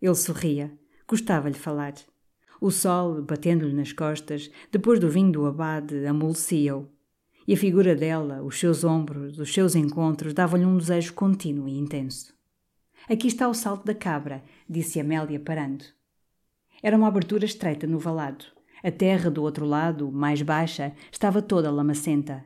Ele 0.00 0.14
sorria. 0.16 0.72
Custava-lhe 1.06 1.54
falar. 1.54 1.94
O 2.62 2.70
sol, 2.70 3.20
batendo-lhe 3.22 3.74
nas 3.74 3.92
costas, 3.92 4.48
depois 4.70 5.00
do 5.00 5.10
vinho 5.10 5.32
do 5.32 5.46
abade, 5.46 6.06
amolecia-o. 6.06 6.88
E 7.44 7.54
a 7.54 7.56
figura 7.56 7.96
dela, 7.96 8.40
os 8.40 8.56
seus 8.56 8.84
ombros, 8.84 9.36
os 9.40 9.52
seus 9.52 9.74
encontros, 9.74 10.32
davam-lhe 10.32 10.64
um 10.64 10.78
desejo 10.78 11.12
contínuo 11.12 11.68
e 11.68 11.76
intenso. 11.76 12.32
Aqui 13.10 13.26
está 13.26 13.48
o 13.48 13.52
salto 13.52 13.84
da 13.84 13.96
cabra, 13.96 14.44
disse 14.70 15.00
Amélia, 15.00 15.40
parando. 15.40 15.84
Era 16.80 16.96
uma 16.96 17.08
abertura 17.08 17.44
estreita 17.44 17.84
no 17.84 17.98
valado. 17.98 18.44
A 18.80 18.92
terra 18.92 19.28
do 19.28 19.42
outro 19.42 19.66
lado, 19.66 20.12
mais 20.12 20.40
baixa, 20.40 20.92
estava 21.10 21.42
toda 21.42 21.68
lamacenta. 21.68 22.44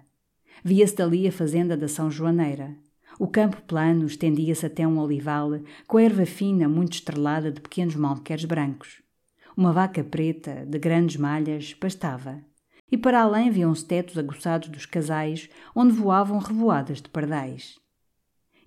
Via-se 0.65 0.97
dali 0.97 1.29
a 1.29 1.33
fazenda 1.33 1.77
da 1.77 1.89
São 1.89 2.11
Joaneira. 2.11 2.75
O 3.21 3.29
campo 3.29 3.61
plano 3.67 4.07
estendia-se 4.07 4.65
até 4.65 4.89
um 4.89 4.99
olival, 4.99 5.61
com 5.87 5.99
a 5.99 6.03
erva 6.03 6.25
fina 6.25 6.67
muito 6.67 6.95
estrelada 6.95 7.53
de 7.53 7.61
pequenos 7.61 7.97
malqueres 7.97 8.47
brancos. 8.47 9.05
Uma 9.57 9.73
vaca 9.73 10.05
preta, 10.05 10.67
de 10.67 10.79
grandes 10.79 11.17
malhas, 11.17 11.73
pastava. 11.73 12.45
E 12.93 12.99
para 12.99 13.23
além 13.23 13.51
viam-se 13.51 13.87
tetos 13.87 14.19
aguçados 14.19 14.69
dos 14.69 14.85
casais, 14.85 15.49
onde 15.75 15.93
voavam 15.93 16.39
revoadas 16.39 17.01
de 17.01 17.09
pardais. 17.09 17.79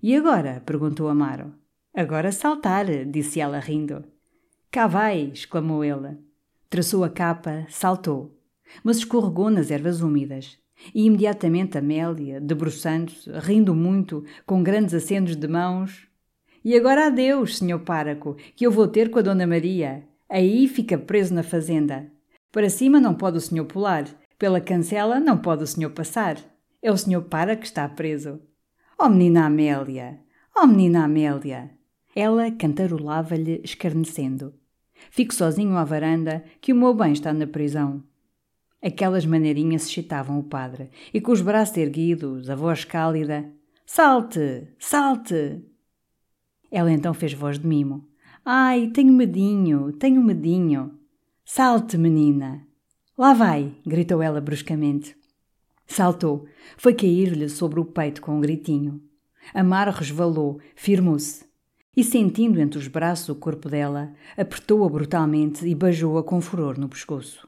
E 0.02 0.16
agora? 0.16 0.60
perguntou 0.66 1.08
Amaro. 1.08 1.54
Agora 1.94 2.32
saltar, 2.32 2.86
disse 3.06 3.40
ela 3.40 3.60
rindo. 3.60 4.04
Cá 4.70 4.86
vai! 4.86 5.30
exclamou 5.32 5.84
ele. 5.84 6.18
Traçou 6.68 7.04
a 7.04 7.08
capa, 7.08 7.66
saltou, 7.68 8.36
mas 8.82 8.98
escorregou 8.98 9.48
nas 9.48 9.70
ervas 9.70 10.00
úmidas. 10.00 10.58
E 10.94 11.04
imediatamente 11.04 11.78
Amélia, 11.78 12.40
debruçando-se, 12.40 13.30
rindo 13.30 13.74
muito, 13.74 14.24
com 14.46 14.62
grandes 14.62 14.94
acenos 14.94 15.36
de 15.36 15.46
mãos. 15.46 16.08
E 16.64 16.76
agora 16.76 17.06
adeus, 17.06 17.58
senhor 17.58 17.80
páraco, 17.80 18.36
que 18.56 18.66
eu 18.66 18.70
vou 18.70 18.88
ter 18.88 19.10
com 19.10 19.18
a 19.18 19.22
Dona 19.22 19.46
Maria. 19.46 20.09
Aí 20.30 20.68
fica 20.68 20.96
preso 20.96 21.34
na 21.34 21.42
fazenda. 21.42 22.08
Para 22.52 22.70
cima 22.70 23.00
não 23.00 23.14
pode 23.14 23.36
o 23.38 23.40
senhor 23.40 23.64
pular, 23.64 24.04
pela 24.38 24.60
cancela 24.60 25.18
não 25.18 25.36
pode 25.36 25.64
o 25.64 25.66
senhor 25.66 25.90
passar. 25.90 26.38
É 26.80 26.90
o 26.90 26.96
senhor 26.96 27.22
para 27.22 27.56
que 27.56 27.66
está 27.66 27.88
preso. 27.88 28.40
Oh, 28.98 29.08
menina 29.08 29.46
Amélia! 29.46 30.20
Oh, 30.56 30.66
menina 30.66 31.04
Amélia! 31.04 31.70
Ela 32.14 32.50
cantarolava-lhe, 32.50 33.60
escarnecendo. 33.64 34.54
Fico 35.10 35.34
sozinho 35.34 35.76
à 35.76 35.84
varanda, 35.84 36.44
que 36.60 36.72
o 36.72 36.76
meu 36.76 36.94
bem 36.94 37.12
está 37.12 37.32
na 37.32 37.46
prisão. 37.46 38.02
Aquelas 38.82 39.26
maneirinhas 39.26 39.86
excitavam 39.86 40.38
o 40.38 40.44
padre, 40.44 40.90
e 41.12 41.20
com 41.20 41.32
os 41.32 41.42
braços 41.42 41.76
erguidos, 41.76 42.48
a 42.48 42.54
voz 42.54 42.84
cálida: 42.84 43.50
Salte! 43.84 44.68
Salte! 44.78 45.62
Ela 46.70 46.92
então 46.92 47.12
fez 47.12 47.32
voz 47.32 47.58
de 47.58 47.66
mimo. 47.66 48.09
Ai, 48.44 48.88
tenho 48.88 49.12
medinho, 49.12 49.92
tenho 49.92 50.22
medinho. 50.22 50.98
Salte, 51.44 51.98
menina! 51.98 52.66
Lá 53.16 53.34
vai! 53.34 53.74
gritou 53.86 54.22
ela 54.22 54.40
bruscamente. 54.40 55.14
Saltou, 55.86 56.46
foi 56.78 56.94
cair-lhe 56.94 57.50
sobre 57.50 57.80
o 57.80 57.84
peito 57.84 58.22
com 58.22 58.36
um 58.36 58.40
gritinho. 58.40 59.02
Amar 59.52 59.88
resvalou, 59.88 60.58
firmou-se 60.74 61.44
e, 61.94 62.02
sentindo 62.02 62.60
entre 62.60 62.78
os 62.78 62.88
braços 62.88 63.28
o 63.28 63.34
corpo 63.34 63.68
dela, 63.68 64.14
apertou-a 64.36 64.88
brutalmente 64.88 65.66
e 65.66 65.74
beijou-a 65.74 66.22
com 66.22 66.40
furor 66.40 66.78
no 66.78 66.88
pescoço. 66.88 67.46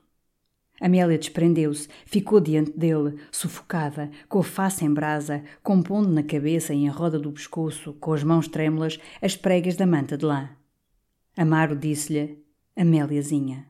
Amélia 0.79 1.17
desprendeu-se, 1.17 1.89
ficou 2.05 2.39
diante 2.39 2.77
dele, 2.77 3.17
sufocada, 3.31 4.11
com 4.29 4.41
a 4.41 4.45
face 4.45 4.85
em 4.85 4.93
brasa, 4.93 5.43
compondo 5.63 6.11
na 6.11 6.23
cabeça 6.23 6.75
e 6.75 6.85
em 6.85 6.89
roda 6.89 7.19
do 7.19 7.33
pescoço, 7.33 7.95
com 7.95 8.13
as 8.13 8.23
mãos 8.23 8.49
trêmulas, 8.49 8.99
as 9.23 9.37
pregas 9.37 9.77
da 9.77 9.87
manta 9.87 10.19
de 10.19 10.27
lã. 10.27 10.51
Amaro 11.37 11.75
disse-lhe: 11.75 12.45
Améliazinha. 12.77 13.67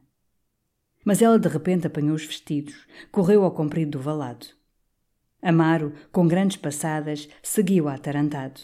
Mas 1.05 1.23
ela 1.23 1.39
de 1.39 1.49
repente 1.49 1.87
apanhou 1.87 2.17
os 2.17 2.25
vestidos, 2.25 2.87
correu 3.11 3.45
ao 3.45 3.53
comprido 3.53 3.93
do 3.93 4.01
valado. 4.01 4.47
Amaro, 5.41 5.93
com 6.11 6.27
grandes 6.27 6.57
passadas, 6.57 7.29
seguiu-a 7.43 7.95
atarantado. 7.95 8.61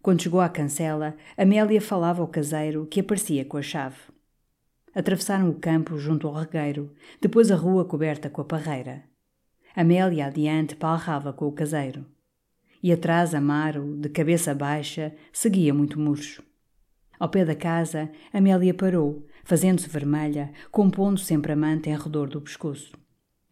Quando 0.00 0.22
chegou 0.22 0.40
à 0.40 0.48
cancela, 0.48 1.14
Amélia 1.36 1.80
falava 1.80 2.22
ao 2.22 2.28
caseiro 2.28 2.86
que 2.86 3.00
aparecia 3.00 3.44
com 3.44 3.56
a 3.56 3.62
chave. 3.62 3.98
Atravessaram 4.94 5.48
o 5.48 5.54
campo 5.54 5.98
junto 5.98 6.26
ao 6.26 6.34
regueiro, 6.34 6.92
depois 7.20 7.50
a 7.50 7.56
rua 7.56 7.84
coberta 7.84 8.28
com 8.28 8.40
a 8.40 8.44
parreira. 8.44 9.04
Amélia 9.76 10.26
adiante 10.26 10.74
palrava 10.74 11.32
com 11.32 11.46
o 11.46 11.52
caseiro. 11.52 12.06
E 12.82 12.92
atrás 12.92 13.34
Amaro, 13.34 13.96
de 13.96 14.08
cabeça 14.08 14.54
baixa, 14.54 15.14
seguia 15.32 15.72
muito 15.72 16.00
murcho. 16.00 16.42
Ao 17.22 17.28
pé 17.28 17.44
da 17.44 17.54
casa, 17.54 18.10
Amélia 18.32 18.74
parou, 18.74 19.24
fazendo-se 19.44 19.88
vermelha, 19.88 20.50
compondo 20.72 21.20
sempre 21.20 21.52
a 21.52 21.56
manta 21.56 21.88
em 21.88 21.96
redor 21.96 22.28
do 22.28 22.40
pescoço. 22.40 22.90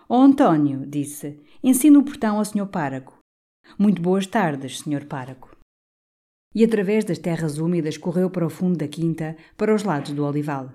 Oh, 0.09 0.17
António, 0.17 0.85
disse, 0.85 1.39
ensina 1.63 1.97
o 1.97 2.03
portão 2.03 2.39
ao 2.39 2.45
Sr. 2.45 2.67
Páraco. 2.67 3.17
Muito 3.79 4.03
boas 4.03 4.27
tardes, 4.27 4.81
Sr. 4.81 5.07
Páraco. 5.07 5.57
E 6.53 6.65
através 6.65 7.05
das 7.05 7.19
terras 7.19 7.59
úmidas 7.59 7.97
correu 7.97 8.29
para 8.29 8.45
o 8.45 8.51
fundo 8.51 8.77
da 8.77 8.89
quinta, 8.89 9.37
para 9.57 9.73
os 9.73 9.85
lados 9.85 10.11
do 10.11 10.25
olival. 10.25 10.73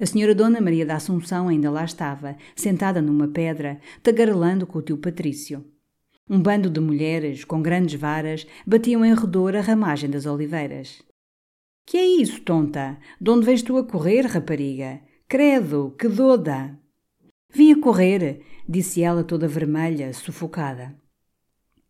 A 0.00 0.04
senhora 0.04 0.34
Dona 0.34 0.60
Maria 0.60 0.84
da 0.84 0.96
Assunção 0.96 1.46
ainda 1.46 1.70
lá 1.70 1.84
estava, 1.84 2.36
sentada 2.56 3.00
numa 3.00 3.28
pedra, 3.28 3.80
tagarelando 4.02 4.66
com 4.66 4.80
o 4.80 4.82
tio 4.82 4.98
Patrício. 4.98 5.64
Um 6.28 6.42
bando 6.42 6.68
de 6.68 6.80
mulheres, 6.80 7.44
com 7.44 7.62
grandes 7.62 7.94
varas, 7.94 8.44
batiam 8.66 9.04
em 9.04 9.14
redor 9.14 9.54
a 9.54 9.60
ramagem 9.60 10.10
das 10.10 10.26
oliveiras. 10.26 11.06
Que 11.88 11.96
é 11.96 12.06
isso, 12.20 12.42
tonta? 12.42 12.98
De 13.18 13.30
onde 13.30 13.46
vens 13.46 13.62
tu 13.62 13.78
a 13.78 13.82
correr, 13.82 14.26
rapariga? 14.26 15.00
Credo, 15.26 15.94
que 15.98 16.06
doda! 16.06 16.78
Vim 17.48 17.72
a 17.72 17.80
correr, 17.80 18.42
disse 18.68 19.00
ela 19.02 19.24
toda 19.24 19.48
vermelha, 19.48 20.12
sufocada. 20.12 20.94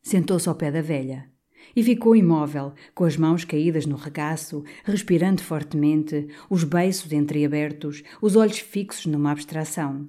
Sentou-se 0.01 0.49
ao 0.49 0.55
pé 0.55 0.71
da 0.71 0.81
velha 0.81 1.29
e 1.75 1.83
ficou 1.83 2.15
imóvel, 2.15 2.75
com 2.95 3.03
as 3.03 3.17
mãos 3.17 3.45
caídas 3.45 3.87
no 3.87 3.97
regaço, 3.97 4.63
respirando 4.85 5.43
fortemente, 5.43 6.29
os 6.49 6.63
beiços 6.63 7.13
entreabertos, 7.13 8.05
os 8.23 8.37
olhos 8.37 8.61
fixos 8.61 9.07
numa 9.07 9.33
abstração. 9.33 10.09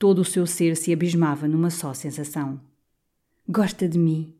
Todo 0.00 0.18
o 0.18 0.24
seu 0.24 0.48
ser 0.48 0.76
se 0.76 0.92
abismava 0.92 1.46
numa 1.46 1.70
só 1.70 1.94
sensação. 1.94 2.60
Gosta 3.48 3.88
de 3.88 4.00
mim, 4.00 4.34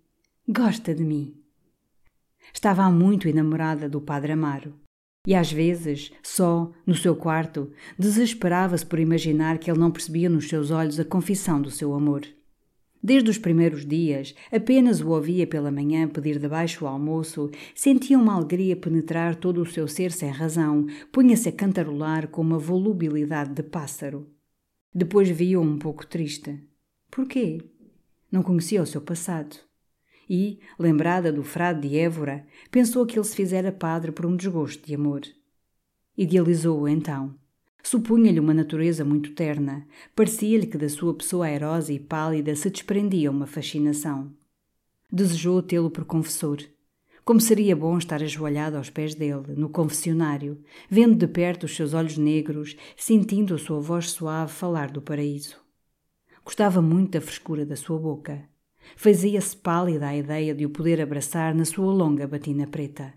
gosta 0.49 0.93
de 0.93 1.05
mim. 1.05 1.40
Estava 2.53 2.83
há 2.83 2.91
muito 2.91 3.29
enamorada 3.29 3.89
do 3.89 4.01
Padre 4.01 4.33
Amaro. 4.33 4.75
E 5.27 5.35
às 5.35 5.53
vezes, 5.53 6.11
só, 6.23 6.71
no 6.87 6.95
seu 6.95 7.15
quarto, 7.15 7.71
desesperava-se 7.99 8.87
por 8.87 8.99
imaginar 8.99 9.59
que 9.59 9.71
ele 9.71 9.79
não 9.79 9.91
percebia 9.91 10.31
nos 10.31 10.49
seus 10.49 10.71
olhos 10.71 10.99
a 10.99 11.05
confissão 11.05 11.61
do 11.61 11.71
seu 11.71 11.95
amor. 11.95 12.23
Desde 13.03 13.31
os 13.31 13.39
primeiros 13.39 13.87
dias, 13.87 14.35
apenas 14.53 15.01
o 15.01 15.09
ouvia 15.09 15.47
pela 15.47 15.71
manhã 15.71 16.07
pedir 16.09 16.39
debaixo 16.39 16.85
o 16.85 16.89
almoço, 16.89 17.51
sentia 17.75 18.19
uma 18.19 18.35
alegria 18.35 18.77
penetrar 18.77 19.37
todo 19.37 19.63
o 19.63 19.67
seu 19.67 19.89
ser 19.89 20.13
sem 20.13 20.31
razão, 20.31 20.87
punha-se 21.11 21.49
a 21.49 21.53
cantarolar 21.53 22.29
com 22.29 22.43
uma 22.43 22.59
volubilidade 22.59 23.55
de 23.55 23.63
pássaro. 23.63 24.29
Depois 24.95 25.29
via-o 25.31 25.63
um 25.63 25.79
pouco 25.79 26.07
triste. 26.07 26.63
Porquê? 27.11 27.63
Não 28.31 28.43
conhecia 28.43 28.83
o 28.83 28.87
seu 28.87 29.01
passado 29.01 29.70
e, 30.31 30.61
lembrada 30.79 31.33
do 31.33 31.43
frade 31.43 31.89
de 31.89 31.99
Évora, 31.99 32.47
pensou 32.71 33.05
que 33.05 33.19
ele 33.19 33.27
se 33.27 33.35
fizera 33.35 33.73
padre 33.73 34.13
por 34.13 34.25
um 34.25 34.37
desgosto 34.37 34.87
de 34.87 34.95
amor. 34.95 35.23
Idealizou-o 36.17 36.87
então. 36.87 37.35
Supunha-lhe 37.83 38.39
uma 38.39 38.55
natureza 38.55 39.05
muito 39.05 39.33
terna. 39.35 39.85
Parecia-lhe 40.15 40.69
que 40.69 40.79
da 40.79 40.89
sua 40.89 41.15
pessoa 41.15 41.47
airosa 41.47 41.93
e 41.93 41.99
pálida 41.99 42.55
se 42.55 42.71
desprendia 42.71 43.29
uma 43.29 43.47
fascinação. 43.47 44.33
Desejou 45.11 45.61
tê-lo 45.63 45.91
por 45.91 46.05
confessor. 46.05 46.59
Como 47.25 47.41
seria 47.41 47.75
bom 47.75 47.99
estar 47.99 48.23
ajoelhado 48.23 48.77
aos 48.77 48.89
pés 48.89 49.15
dele, 49.15 49.55
no 49.57 49.69
confessionário, 49.69 50.63
vendo 50.89 51.17
de 51.17 51.27
perto 51.27 51.65
os 51.65 51.75
seus 51.75 51.93
olhos 51.93 52.17
negros, 52.17 52.77
sentindo 52.97 53.55
a 53.55 53.59
sua 53.59 53.81
voz 53.81 54.11
suave 54.11 54.53
falar 54.53 54.91
do 54.91 55.03
paraíso. 55.03 55.57
Gostava 56.45 56.81
muito 56.81 57.13
da 57.13 57.21
frescura 57.21 57.67
da 57.67 57.77
sua 57.77 57.99
boca. 57.99 58.50
Fazia-se 58.97 59.57
pálida 59.57 60.09
a 60.09 60.17
ideia 60.17 60.55
de 60.55 60.67
o 60.67 60.71
poder 60.71 61.01
abraçar 61.01 61.55
na 61.55 61.65
sua 61.65 61.93
longa 61.93 62.27
batina 62.27 62.67
preta. 62.67 63.15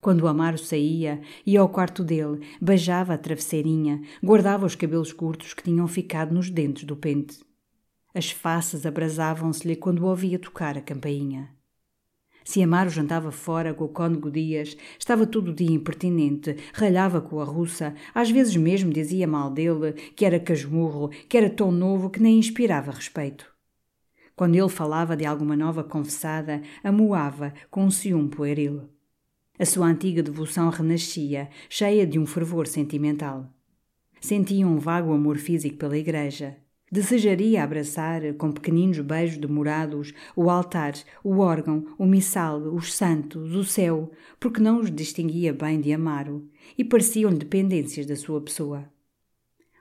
Quando 0.00 0.22
o 0.22 0.26
Amaro 0.26 0.58
saía, 0.58 1.22
ia 1.46 1.60
ao 1.60 1.68
quarto 1.68 2.04
dele, 2.04 2.46
beijava 2.60 3.14
a 3.14 3.18
travesseirinha, 3.18 4.02
guardava 4.22 4.66
os 4.66 4.74
cabelos 4.74 5.12
curtos 5.12 5.54
que 5.54 5.62
tinham 5.62 5.88
ficado 5.88 6.34
nos 6.34 6.50
dentes 6.50 6.84
do 6.84 6.94
pente. 6.94 7.38
As 8.14 8.30
faces 8.30 8.84
abrasavam-se-lhe 8.84 9.76
quando 9.76 10.04
ouvia 10.04 10.38
tocar 10.38 10.76
a 10.76 10.82
campainha. 10.82 11.48
Se 12.44 12.62
Amaro 12.62 12.90
jantava 12.90 13.32
fora 13.32 13.72
com 13.72 13.84
o 13.84 13.88
cônego 13.88 14.30
Dias, 14.30 14.76
estava 14.98 15.26
todo 15.26 15.48
o 15.52 15.54
dia 15.54 15.70
impertinente, 15.70 16.54
ralhava 16.74 17.22
com 17.22 17.40
a 17.40 17.44
russa, 17.44 17.94
às 18.14 18.30
vezes 18.30 18.54
mesmo 18.56 18.92
dizia 18.92 19.26
mal 19.26 19.50
dele, 19.50 19.94
que 20.14 20.26
era 20.26 20.38
casmurro, 20.38 21.08
que 21.26 21.38
era 21.38 21.48
tão 21.48 21.72
novo 21.72 22.10
que 22.10 22.20
nem 22.20 22.38
inspirava 22.38 22.92
respeito. 22.92 23.53
Quando 24.36 24.56
ele 24.56 24.68
falava 24.68 25.16
de 25.16 25.24
alguma 25.24 25.56
nova 25.56 25.84
confessada, 25.84 26.60
amuava 26.82 27.54
com 27.70 27.84
um 27.84 27.90
ciúme 27.90 28.28
pueril. 28.28 28.88
A 29.56 29.64
sua 29.64 29.86
antiga 29.86 30.22
devoção 30.22 30.68
renascia, 30.70 31.48
cheia 31.68 32.04
de 32.04 32.18
um 32.18 32.26
fervor 32.26 32.66
sentimental. 32.66 33.48
Sentia 34.20 34.66
um 34.66 34.78
vago 34.78 35.12
amor 35.12 35.38
físico 35.38 35.76
pela 35.76 35.96
igreja. 35.96 36.56
Desejaria 36.90 37.62
abraçar, 37.62 38.34
com 38.34 38.50
pequeninos 38.50 38.98
beijos 39.00 39.38
demorados, 39.38 40.12
o 40.34 40.50
altar, 40.50 40.94
o 41.22 41.38
órgão, 41.38 41.86
o 41.96 42.04
missal, 42.04 42.58
os 42.74 42.92
santos, 42.92 43.54
o 43.54 43.64
céu, 43.64 44.10
porque 44.40 44.60
não 44.60 44.80
os 44.80 44.90
distinguia 44.90 45.52
bem 45.52 45.80
de 45.80 45.92
Amaro 45.92 46.48
e 46.76 46.84
pareciam-lhe 46.84 47.38
dependências 47.38 48.06
da 48.06 48.16
sua 48.16 48.40
pessoa. 48.40 48.88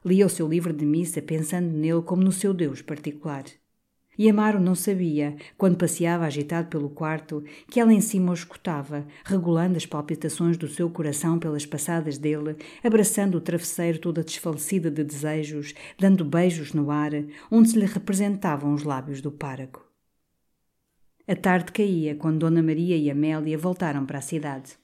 Lia 0.06 0.26
o 0.26 0.30
seu 0.30 0.48
livro 0.48 0.74
de 0.74 0.86
missa 0.86 1.22
pensando 1.22 1.72
nele 1.72 2.02
como 2.04 2.24
no 2.24 2.32
seu 2.32 2.54
Deus 2.54 2.82
particular. 2.82 3.46
E 4.18 4.30
Amaro 4.30 4.60
não 4.60 4.76
sabia, 4.76 5.36
quando 5.58 5.78
passeava 5.78 6.26
agitado 6.26 6.68
pelo 6.68 6.90
quarto, 6.90 7.44
que 7.68 7.80
ela 7.80 7.94
em 7.94 8.02
cima 8.02 8.32
o 8.32 8.34
escutava, 8.34 9.06
regulando 9.26 9.78
as 9.78 9.86
palpitações 9.86 10.56
do 10.56 10.68
seu 10.68 10.90
coração 10.90 11.40
pelas 11.40 11.66
passadas 11.66 12.18
dele, 12.18 12.56
abraçando 12.84 13.36
o 13.36 13.42
travesseiro 13.42 13.98
toda 13.98 14.24
desfalecida 14.24 14.92
de 14.92 15.04
desejos, 15.04 15.74
dando 16.00 16.24
beijos 16.24 16.74
no 16.74 16.92
ar, 16.92 17.12
onde 17.50 17.70
se 17.70 17.80
lhe 17.80 17.86
representavam 17.86 18.74
os 18.74 18.84
lábios 18.84 19.22
do 19.22 19.32
páraco. 19.32 19.84
A 21.28 21.36
tarde 21.36 21.72
caía 21.72 22.16
quando 22.16 22.40
Dona 22.40 22.62
Maria 22.62 22.98
e 22.98 23.10
Amélia 23.10 23.58
voltaram 23.58 24.06
para 24.06 24.20
a 24.20 24.22
cidade. 24.22 24.83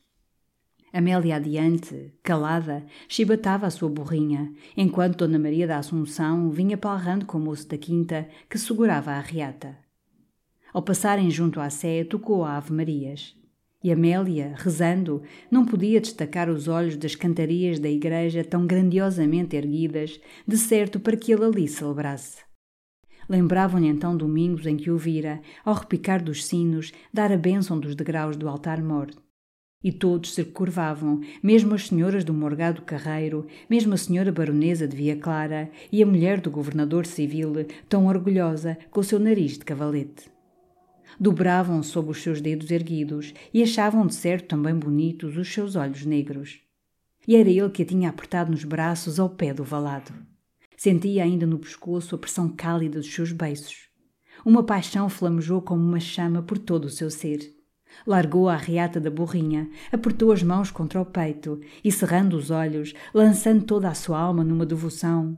Amélia 0.92 1.36
adiante, 1.36 2.14
calada, 2.24 2.84
chibatava 3.08 3.68
a 3.68 3.70
sua 3.70 3.88
burrinha, 3.88 4.52
enquanto 4.76 5.18
Dona 5.18 5.38
Maria 5.38 5.68
da 5.68 5.78
Assunção 5.78 6.50
vinha 6.50 6.78
palrando 6.78 7.28
com 7.28 7.38
o 7.38 7.42
moço 7.42 7.68
da 7.68 7.78
quinta 7.78 8.28
que 8.50 8.58
segurava 8.58 9.12
a 9.12 9.20
reata. 9.20 9.78
Ao 10.74 10.82
passarem 10.82 11.30
junto 11.30 11.60
à 11.60 11.70
sé, 11.70 12.04
tocou 12.04 12.44
a 12.44 12.58
Ave 12.58 12.74
Marias. 12.74 13.36
E 13.84 13.92
Amélia, 13.92 14.56
rezando, 14.58 15.22
não 15.50 15.64
podia 15.64 16.02
destacar 16.02 16.50
os 16.50 16.68
olhos 16.68 16.98
das 16.98 17.16
cantarias 17.16 17.80
da 17.80 17.90
igreja 17.90 18.44
tão 18.44 18.66
grandiosamente 18.66 19.56
erguidas, 19.56 20.20
de 20.46 20.58
certo 20.58 21.00
para 21.00 21.16
que 21.16 21.32
ele 21.32 21.46
ali 21.46 21.68
celebrasse. 21.68 22.42
Lembravam-lhe 23.30 23.88
então 23.88 24.18
domingos 24.18 24.66
em 24.66 24.76
que 24.76 24.90
o 24.90 24.98
vira, 24.98 25.40
ao 25.64 25.76
repicar 25.76 26.22
dos 26.22 26.46
sinos, 26.46 26.92
dar 27.14 27.32
a 27.32 27.38
bênção 27.38 27.80
dos 27.80 27.94
degraus 27.96 28.36
do 28.36 28.50
altar-mor 28.50 29.10
e 29.84 29.92
todos 29.92 30.34
se 30.34 30.44
curvavam, 30.44 31.22
mesmo 31.42 31.74
as 31.74 31.88
senhoras 31.88 32.24
do 32.24 32.34
Morgado 32.34 32.82
Carreiro, 32.82 33.48
mesmo 33.70 33.94
a 33.94 33.98
senhora 33.98 34.32
baronesa 34.32 34.88
de 34.88 34.96
Via 34.96 35.16
Clara 35.16 35.72
e 35.92 36.04
a 36.04 36.06
mulher 36.06 36.42
do 36.42 36.52
governador 36.52 37.06
civil, 37.06 37.54
tão 37.88 38.08
orgulhosa, 38.08 38.78
com 38.92 39.00
o 39.00 39.04
seu 39.04 39.20
nariz 39.20 39.54
de 39.54 39.64
cavalete. 39.64 40.30
Dobravam 41.18 41.82
sob 41.82 42.12
os 42.12 42.22
seus 42.22 42.42
dedos 42.42 42.70
erguidos 42.72 43.34
e 43.54 43.64
achavam 43.64 44.06
de 44.06 44.16
certo 44.16 44.50
também 44.50 44.76
bonitos 44.76 45.38
os 45.38 45.52
seus 45.52 45.76
olhos 45.76 46.06
negros. 46.06 46.60
E 47.28 47.36
era 47.36 47.50
ele 47.50 47.70
que 47.70 47.84
a 47.84 47.86
tinha 47.86 48.10
apertado 48.10 48.52
nos 48.52 48.64
braços 48.64 49.20
ao 49.20 49.30
pé 49.30 49.54
do 49.54 49.64
valado. 49.64 50.14
Sentia 50.76 51.24
ainda 51.24 51.46
no 51.46 51.60
pescoço 51.60 52.16
a 52.16 52.18
pressão 52.18 52.50
cálida 52.50 53.00
dos 53.00 53.14
seus 53.14 53.32
beiços. 53.32 53.90
Uma 54.46 54.64
paixão 54.64 55.10
flamejou 55.10 55.62
como 55.62 55.84
uma 55.84 56.00
chama 56.00 56.42
por 56.42 56.58
todo 56.58 56.86
o 56.86 56.90
seu 56.90 57.10
ser 57.10 57.59
Largou 58.06 58.48
a 58.48 58.56
reata 58.56 59.00
da 59.00 59.10
burrinha, 59.10 59.70
apertou 59.92 60.32
as 60.32 60.44
mãos 60.44 60.72
contra 60.72 61.02
o 61.02 61.06
peito 61.06 61.60
e, 61.84 61.92
cerrando 61.92 62.38
os 62.38 62.52
olhos, 62.52 62.94
lançando 63.14 63.66
toda 63.66 63.90
a 63.90 63.94
sua 63.94 64.20
alma 64.20 64.44
numa 64.44 64.66
devoção. 64.66 65.38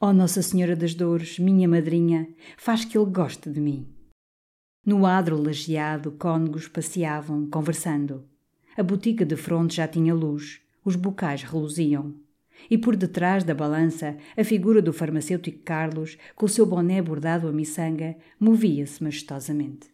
Ó 0.00 0.08
oh 0.08 0.12
Nossa 0.12 0.42
Senhora 0.42 0.74
das 0.74 0.94
Dores, 0.94 1.38
minha 1.38 1.68
madrinha, 1.68 2.28
faz 2.56 2.84
que 2.84 2.98
ele 2.98 3.10
goste 3.10 3.48
de 3.48 3.60
mim. 3.60 3.88
No 4.84 5.06
adro 5.06 5.40
lajeado, 5.40 6.12
cônegos 6.12 6.68
passeavam, 6.68 7.46
conversando. 7.46 8.24
A 8.76 8.82
botica 8.82 9.24
de 9.24 9.36
fronte 9.36 9.76
já 9.76 9.88
tinha 9.88 10.12
luz, 10.12 10.60
os 10.84 10.96
bocais 10.96 11.42
reluziam. 11.42 12.14
E 12.68 12.76
por 12.76 12.96
detrás 12.96 13.44
da 13.44 13.54
balança, 13.54 14.16
a 14.36 14.44
figura 14.44 14.82
do 14.82 14.92
farmacêutico 14.92 15.62
Carlos, 15.64 16.18
com 16.34 16.46
o 16.46 16.48
seu 16.48 16.66
boné 16.66 17.00
bordado 17.00 17.48
a 17.48 17.52
miçanga, 17.52 18.16
movia-se 18.38 19.02
majestosamente. 19.02 19.93